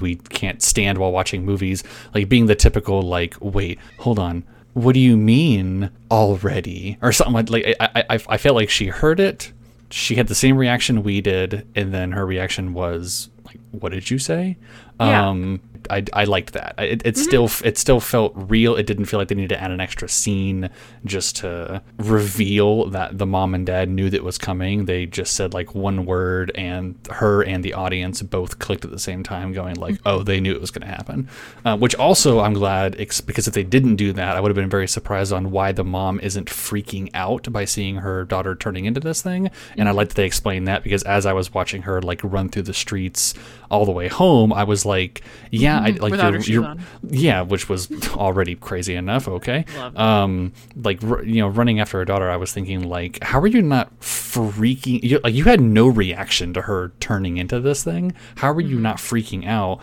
we 0.00 0.16
can't 0.16 0.62
stand 0.62 0.98
while 0.98 1.12
watching 1.12 1.44
movies 1.44 1.82
like 2.14 2.28
being 2.28 2.46
the 2.46 2.54
typical 2.54 3.02
like 3.02 3.36
wait 3.40 3.78
hold 3.98 4.18
on. 4.18 4.44
What 4.74 4.92
do 4.92 5.00
you 5.00 5.16
mean 5.16 5.90
already? 6.10 6.98
Or 7.02 7.10
something 7.10 7.34
like, 7.34 7.50
like 7.50 7.76
I, 7.80 8.04
I 8.10 8.18
I 8.28 8.36
felt 8.36 8.54
like 8.54 8.70
she 8.70 8.86
heard 8.86 9.18
it. 9.18 9.52
She 9.90 10.14
had 10.16 10.28
the 10.28 10.34
same 10.34 10.56
reaction 10.56 11.02
we 11.02 11.20
did 11.20 11.66
and 11.74 11.92
then 11.92 12.12
her 12.12 12.24
reaction 12.26 12.74
was 12.74 13.30
like 13.37 13.37
what 13.72 13.92
did 13.92 14.10
you 14.10 14.18
say 14.18 14.56
Yeah. 15.00 15.28
um 15.28 15.60
I, 15.90 16.04
I 16.12 16.24
liked 16.24 16.52
that. 16.54 16.74
It, 16.78 17.02
it 17.04 17.14
mm-hmm. 17.14 17.22
still 17.22 17.50
it 17.64 17.78
still 17.78 18.00
felt 18.00 18.32
real. 18.34 18.76
It 18.76 18.86
didn't 18.86 19.06
feel 19.06 19.18
like 19.18 19.28
they 19.28 19.34
needed 19.34 19.54
to 19.54 19.62
add 19.62 19.70
an 19.70 19.80
extra 19.80 20.08
scene 20.08 20.70
just 21.04 21.36
to 21.36 21.82
reveal 21.98 22.86
that 22.90 23.18
the 23.18 23.26
mom 23.26 23.54
and 23.54 23.66
dad 23.66 23.88
knew 23.88 24.10
that 24.10 24.16
it 24.16 24.24
was 24.24 24.38
coming. 24.38 24.86
They 24.86 25.06
just 25.06 25.34
said 25.34 25.54
like 25.54 25.74
one 25.74 26.06
word 26.06 26.52
and 26.54 26.96
her 27.10 27.42
and 27.42 27.64
the 27.64 27.74
audience 27.74 28.22
both 28.22 28.58
clicked 28.58 28.84
at 28.84 28.90
the 28.90 28.98
same 28.98 29.22
time 29.22 29.52
going 29.52 29.76
like 29.76 29.94
mm-hmm. 29.96 30.08
oh 30.08 30.22
they 30.22 30.40
knew 30.40 30.52
it 30.52 30.60
was 30.60 30.70
going 30.70 30.88
to 30.88 30.94
happen. 30.94 31.28
Uh, 31.64 31.76
which 31.76 31.94
also 31.96 32.40
i'm 32.40 32.54
glad 32.54 32.98
ex- 33.00 33.20
because 33.20 33.46
if 33.46 33.54
they 33.54 33.62
didn't 33.62 33.96
do 33.96 34.12
that 34.12 34.36
i 34.36 34.40
would 34.40 34.48
have 34.48 34.56
been 34.56 34.68
very 34.68 34.88
surprised 34.88 35.32
on 35.32 35.50
why 35.50 35.72
the 35.72 35.84
mom 35.84 36.20
isn't 36.20 36.48
freaking 36.48 37.10
out 37.14 37.50
by 37.52 37.64
seeing 37.64 37.96
her 37.96 38.24
daughter 38.24 38.54
turning 38.54 38.84
into 38.84 39.00
this 39.00 39.22
thing. 39.22 39.50
And 39.76 39.88
i 39.88 39.90
mm-hmm. 39.90 39.96
like 39.96 40.08
that 40.08 40.14
they 40.14 40.24
explained 40.24 40.68
that 40.68 40.82
because 40.82 41.02
as 41.04 41.26
i 41.26 41.32
was 41.32 41.52
watching 41.52 41.82
her 41.82 42.00
like 42.02 42.20
run 42.22 42.48
through 42.48 42.62
the 42.62 42.74
streets 42.74 43.34
all 43.70 43.84
the 43.84 43.92
way 43.92 44.08
home 44.08 44.52
i 44.52 44.64
was 44.64 44.86
like 44.86 45.22
yeah 45.50 45.67
I, 45.76 45.90
like 45.90 46.10
Without 46.10 46.32
you're, 46.32 46.42
her 46.42 46.50
you're- 46.50 46.66
on. 46.66 46.80
yeah 47.08 47.42
which 47.42 47.68
was 47.68 47.90
already 48.14 48.54
crazy 48.54 48.94
enough 48.94 49.28
okay? 49.28 49.64
Um 49.96 50.52
like 50.76 51.02
r- 51.04 51.22
you 51.24 51.40
know 51.42 51.48
running 51.48 51.80
after 51.80 51.98
her 51.98 52.04
daughter 52.04 52.30
i 52.30 52.36
was 52.36 52.52
thinking 52.52 52.88
like 52.88 53.22
how 53.22 53.40
are 53.40 53.46
you 53.46 53.60
not 53.62 53.88
freaking 54.00 55.02
you, 55.02 55.20
like 55.24 55.34
you 55.34 55.44
had 55.44 55.60
no 55.60 55.88
reaction 55.88 56.52
to 56.54 56.62
her 56.62 56.92
turning 57.00 57.36
into 57.36 57.60
this 57.60 57.82
thing. 57.84 58.12
How 58.36 58.52
are 58.52 58.60
you 58.60 58.76
Mm-hmm. 58.76 58.82
not 58.82 58.96
freaking 58.98 59.46
out? 59.46 59.80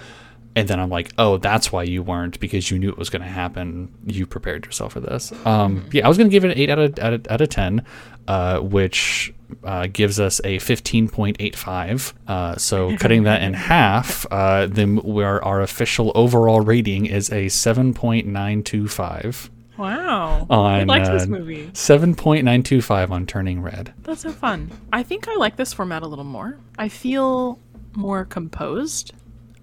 And 0.57 0.67
then 0.69 0.79
i'm 0.79 0.89
like 0.89 1.11
oh 1.17 1.37
that's 1.37 1.71
why 1.71 1.83
you 1.83 2.01
weren't 2.01 2.39
because 2.39 2.71
you 2.71 2.79
knew 2.79 2.89
it 2.89 2.97
was 2.97 3.09
going 3.09 3.21
to 3.21 3.27
happen. 3.27 3.93
You 4.05 4.25
prepared 4.25 4.65
yourself 4.65 4.93
for 4.93 5.01
this. 5.01 5.31
Um 5.45 5.81
Mm-hmm. 5.81 5.89
yeah 5.93 6.05
i 6.05 6.07
was 6.07 6.17
going 6.17 6.29
to 6.29 6.31
give 6.31 6.45
it 6.45 6.51
an 6.51 6.57
8 6.57 6.69
out 6.69 6.79
of, 6.79 6.99
out 6.99 7.13
of, 7.13 7.27
out 7.29 7.41
of 7.41 7.49
10 7.49 7.85
uh, 8.27 8.59
which 8.59 9.33
uh, 9.63 9.87
gives 9.87 10.19
us 10.19 10.39
a 10.43 10.57
15.85 10.57 12.13
uh, 12.27 12.55
so 12.57 12.95
cutting 13.01 13.23
that 13.23 13.41
in 13.41 13.53
half 13.53 14.25
uh, 14.31 14.67
then 14.67 14.97
where 14.97 15.41
our 15.43 15.61
official 15.61 16.11
overall 16.15 16.61
rating 16.61 17.05
is 17.05 17.29
a 17.31 17.45
7.925 17.45 19.49
Wow. 19.77 20.47
on 20.49 20.73
I 20.73 20.83
liked 20.83 21.07
this 21.07 21.23
uh, 21.23 21.27
movie. 21.27 21.67
7.925 21.73 23.11
on 23.11 23.25
Turning 23.25 23.61
Red. 23.61 23.93
That's 24.03 24.21
so 24.21 24.31
fun. 24.31 24.71
I 24.93 25.03
think 25.03 25.27
I 25.27 25.35
like 25.35 25.57
this 25.57 25.73
format 25.73 26.01
a 26.01 26.07
little 26.07 26.23
more. 26.23 26.57
I 26.77 26.87
feel 26.87 27.59
more 27.93 28.23
composed, 28.23 29.11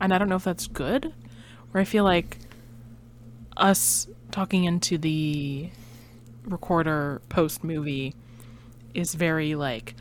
and 0.01 0.13
I 0.13 0.19
don't 0.19 0.29
know 0.29 0.37
if 0.37 0.45
that's 0.45 0.67
good. 0.67 1.15
Where 1.71 1.81
I 1.81 1.85
feel 1.85 2.05
like 2.05 2.39
us 3.57 4.07
talking 4.31 4.65
into 4.65 4.99
the 4.99 5.71
recorder 6.45 7.23
post 7.29 7.65
movie 7.65 8.15
is 8.95 9.15
very 9.15 9.55
like 9.55 9.95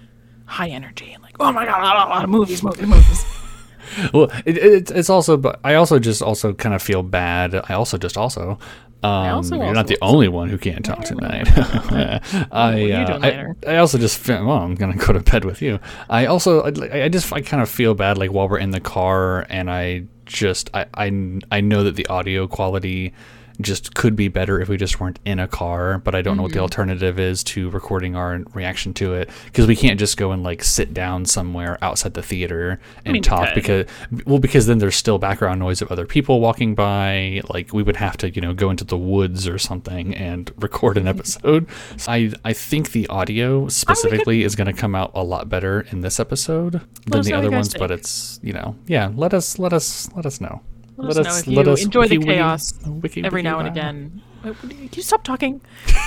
high 0.45 0.69
energy 0.69 1.13
and 1.13 1.23
like 1.23 1.35
oh 1.39 1.51
my 1.51 1.65
god 1.65 1.81
a 1.81 2.09
lot, 2.09 2.23
of 2.23 2.29
movies 2.29 2.63
movies 2.63 2.87
movies 2.87 3.25
Well, 4.13 4.31
it, 4.45 4.57
it, 4.57 4.91
it's 4.91 5.09
also, 5.09 5.35
but 5.35 5.59
I 5.63 5.73
also 5.75 5.99
just 5.99 6.21
also 6.21 6.53
kind 6.53 6.73
of 6.73 6.81
feel 6.81 7.03
bad. 7.03 7.53
I 7.55 7.73
also 7.73 7.97
just 7.97 8.17
also. 8.17 8.57
Um, 9.03 9.11
also 9.11 9.55
you're 9.55 9.65
also 9.65 9.73
not 9.73 9.87
the 9.87 9.97
only 10.01 10.27
one 10.27 10.49
who 10.49 10.57
can't 10.57 10.85
talk 10.85 11.03
tonight. 11.03 11.47
I, 11.57 12.21
uh, 12.51 13.19
I. 13.21 13.45
I 13.67 13.77
also 13.77 13.97
just 13.97 14.17
feel, 14.17 14.45
well, 14.45 14.59
I'm 14.59 14.75
gonna 14.75 14.95
go 14.95 15.11
to 15.13 15.19
bed 15.19 15.43
with 15.43 15.61
you. 15.61 15.79
I 16.09 16.27
also, 16.27 16.61
I, 16.61 17.03
I 17.03 17.09
just, 17.09 17.33
I 17.33 17.41
kind 17.41 17.61
of 17.61 17.69
feel 17.69 17.93
bad 17.93 18.17
like 18.17 18.31
while 18.31 18.47
we're 18.47 18.59
in 18.59 18.71
the 18.71 18.79
car, 18.79 19.45
and 19.49 19.69
I 19.69 20.03
just, 20.25 20.69
I, 20.73 20.85
I, 20.93 21.39
I 21.51 21.61
know 21.61 21.83
that 21.83 21.95
the 21.95 22.05
audio 22.07 22.47
quality 22.47 23.13
just 23.59 23.93
could 23.95 24.15
be 24.15 24.27
better 24.27 24.59
if 24.61 24.69
we 24.69 24.77
just 24.77 24.99
weren't 24.99 25.19
in 25.25 25.39
a 25.39 25.47
car, 25.47 25.97
but 25.97 26.15
I 26.15 26.21
don't 26.21 26.37
know 26.37 26.43
what 26.43 26.51
the 26.51 26.57
Mm-hmm. 26.57 26.61
alternative 26.63 27.19
is 27.19 27.43
to 27.45 27.69
recording 27.71 28.15
our 28.15 28.39
reaction 28.53 28.93
to 28.95 29.13
it 29.13 29.29
because 29.45 29.67
we 29.67 29.75
can't 29.75 29.99
just 29.99 30.15
go 30.17 30.31
and 30.31 30.43
like 30.43 30.63
sit 30.63 30.93
down 30.93 31.25
somewhere 31.25 31.77
outside 31.81 32.13
the 32.13 32.21
theater 32.21 32.79
and 33.05 33.13
mean, 33.13 33.23
talk 33.23 33.53
because 33.55 33.85
well 34.25 34.39
because 34.39 34.67
then 34.67 34.77
there's 34.77 34.95
still 34.95 35.17
background 35.17 35.59
noise 35.59 35.81
of 35.81 35.91
other 35.91 36.05
people 36.05 36.39
walking 36.39 36.75
by 36.75 37.41
like 37.49 37.73
we 37.73 37.81
would 37.83 37.95
have 37.97 38.15
to 38.17 38.29
you 38.29 38.41
know 38.41 38.53
go 38.53 38.69
into 38.69 38.83
the 38.83 38.97
woods 38.97 39.47
or 39.47 39.57
something 39.57 40.15
and 40.15 40.51
record 40.57 40.97
an 40.97 41.07
episode. 41.07 41.67
So 41.97 42.11
I 42.11 42.31
I 42.45 42.53
think 42.53 42.91
the 42.91 43.07
audio 43.07 43.67
specifically 43.67 44.43
is 44.43 44.55
going 44.55 44.67
to 44.67 44.73
come 44.73 44.93
out 44.95 45.11
a 45.15 45.23
lot 45.23 45.49
better 45.49 45.81
in 45.91 46.01
this 46.01 46.19
episode 46.19 46.81
than 47.07 47.21
the 47.23 47.33
other 47.33 47.49
ones 47.51 47.73
but 47.73 47.89
it's 47.91 48.39
you 48.43 48.53
know 48.53 48.75
yeah 48.87 49.11
let 49.15 49.33
us 49.33 49.57
let 49.57 49.73
us 49.73 50.09
let 50.15 50.25
us 50.25 50.39
know 50.39 50.61
Let, 51.01 51.17
us 51.17 51.47
know 51.47 51.61
if 51.61 51.79
you 51.79 51.85
enjoy 51.85 52.07
the 52.07 52.17
chaos 52.19 52.73
wiki, 52.85 53.23
every 53.23 53.41
now 53.41 53.59
and 53.59 53.67
again. 53.67 54.21
Wait, 54.43 54.59
Can 54.59 54.89
you 54.93 55.03
stop 55.03 55.23
talking? 55.23 55.61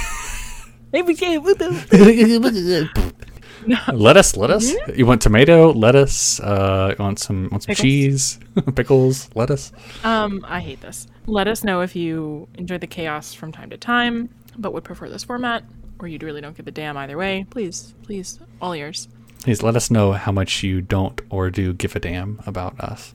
let 3.93 4.17
us, 4.17 4.37
let 4.37 4.51
us. 4.51 4.73
You 4.95 5.07
want 5.07 5.23
tomato, 5.23 5.73
lettuce? 5.73 6.39
Uh, 6.39 6.95
you 6.97 7.03
want 7.03 7.19
some, 7.19 7.49
want 7.51 7.65
some 7.65 7.75
Pickles? 7.75 7.83
cheese, 7.83 8.39
pickles, 8.75 9.29
lettuce? 9.35 9.73
Um, 10.05 10.45
I 10.47 10.61
hate 10.61 10.81
this. 10.83 11.07
Let 11.27 11.49
us 11.49 11.65
know 11.65 11.81
if 11.81 11.97
you 11.97 12.47
enjoy 12.55 12.79
the 12.79 12.87
chaos 12.87 13.35
from 13.35 13.51
time 13.51 13.71
to 13.71 13.77
time, 13.77 14.29
but 14.57 14.73
would 14.73 14.85
prefer 14.85 15.09
this 15.09 15.25
format, 15.25 15.65
or 15.99 16.07
you 16.07 16.19
really 16.23 16.41
don't 16.41 16.57
give 16.57 16.69
a 16.69 16.71
damn 16.71 16.97
either 16.97 17.17
way. 17.17 17.47
Please, 17.51 17.95
please, 18.03 18.39
all 18.61 18.75
ears. 18.75 19.09
Please 19.41 19.63
let 19.63 19.77
us 19.77 19.91
know 19.91 20.13
how 20.13 20.31
much 20.31 20.63
you 20.63 20.81
don't 20.81 21.21
or 21.29 21.51
do 21.51 21.73
give 21.73 21.97
a 21.97 22.01
damn 22.01 22.41
about 22.47 22.79
us. 22.79 23.15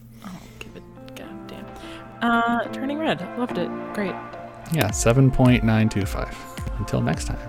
Uh, 2.22 2.64
Turning 2.74 2.98
Red. 3.00 3.22
Loved 3.38 3.58
it. 3.58 3.70
Great. 3.94 4.16
Yeah, 4.72 4.92
seven 4.92 5.32
point 5.32 5.64
nine 5.64 5.90
two 5.90 6.06
five. 6.06 6.36
Until 6.78 7.02
next 7.02 7.26
time. 7.26 7.40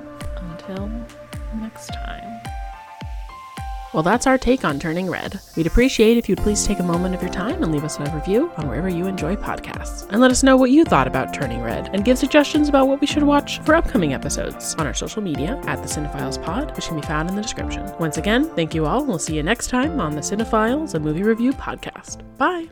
Until 0.52 0.90
next 1.56 1.88
time. 1.88 2.26
Well, 3.92 4.04
that's 4.04 4.28
our 4.28 4.38
take 4.38 4.64
on 4.64 4.78
Turning 4.78 5.10
Red. 5.10 5.40
We'd 5.56 5.66
appreciate 5.66 6.16
if 6.16 6.28
you'd 6.28 6.38
please 6.38 6.64
take 6.64 6.78
a 6.78 6.82
moment 6.84 7.12
of 7.12 7.22
your 7.22 7.30
time 7.32 7.60
and 7.64 7.72
leave 7.72 7.82
us 7.82 7.98
a 7.98 8.04
review 8.14 8.52
on 8.56 8.68
wherever 8.68 8.88
you 8.88 9.06
enjoy 9.06 9.34
podcasts. 9.34 10.06
And 10.10 10.20
let 10.20 10.30
us 10.30 10.44
know 10.44 10.56
what 10.56 10.70
you 10.70 10.84
thought 10.84 11.08
about 11.08 11.34
Turning 11.34 11.60
Red 11.60 11.90
and 11.92 12.04
give 12.04 12.16
suggestions 12.16 12.68
about 12.68 12.86
what 12.86 13.00
we 13.00 13.06
should 13.08 13.24
watch 13.24 13.58
for 13.62 13.74
upcoming 13.74 14.14
episodes 14.14 14.76
on 14.76 14.86
our 14.86 14.94
social 14.94 15.20
media 15.22 15.60
at 15.66 15.82
the 15.82 15.88
Cinephiles 15.88 16.40
Pod, 16.40 16.74
which 16.76 16.86
can 16.86 17.00
be 17.00 17.06
found 17.06 17.28
in 17.28 17.34
the 17.34 17.42
description. 17.42 17.84
Once 17.98 18.16
again, 18.16 18.44
thank 18.54 18.76
you 18.76 18.86
all. 18.86 19.00
and 19.00 19.08
We'll 19.08 19.18
see 19.18 19.34
you 19.34 19.42
next 19.42 19.66
time 19.70 19.98
on 19.98 20.14
the 20.14 20.20
Cinephiles, 20.20 20.94
a 20.94 21.00
movie 21.00 21.24
review 21.24 21.52
podcast. 21.52 22.22
Bye. 22.38 22.68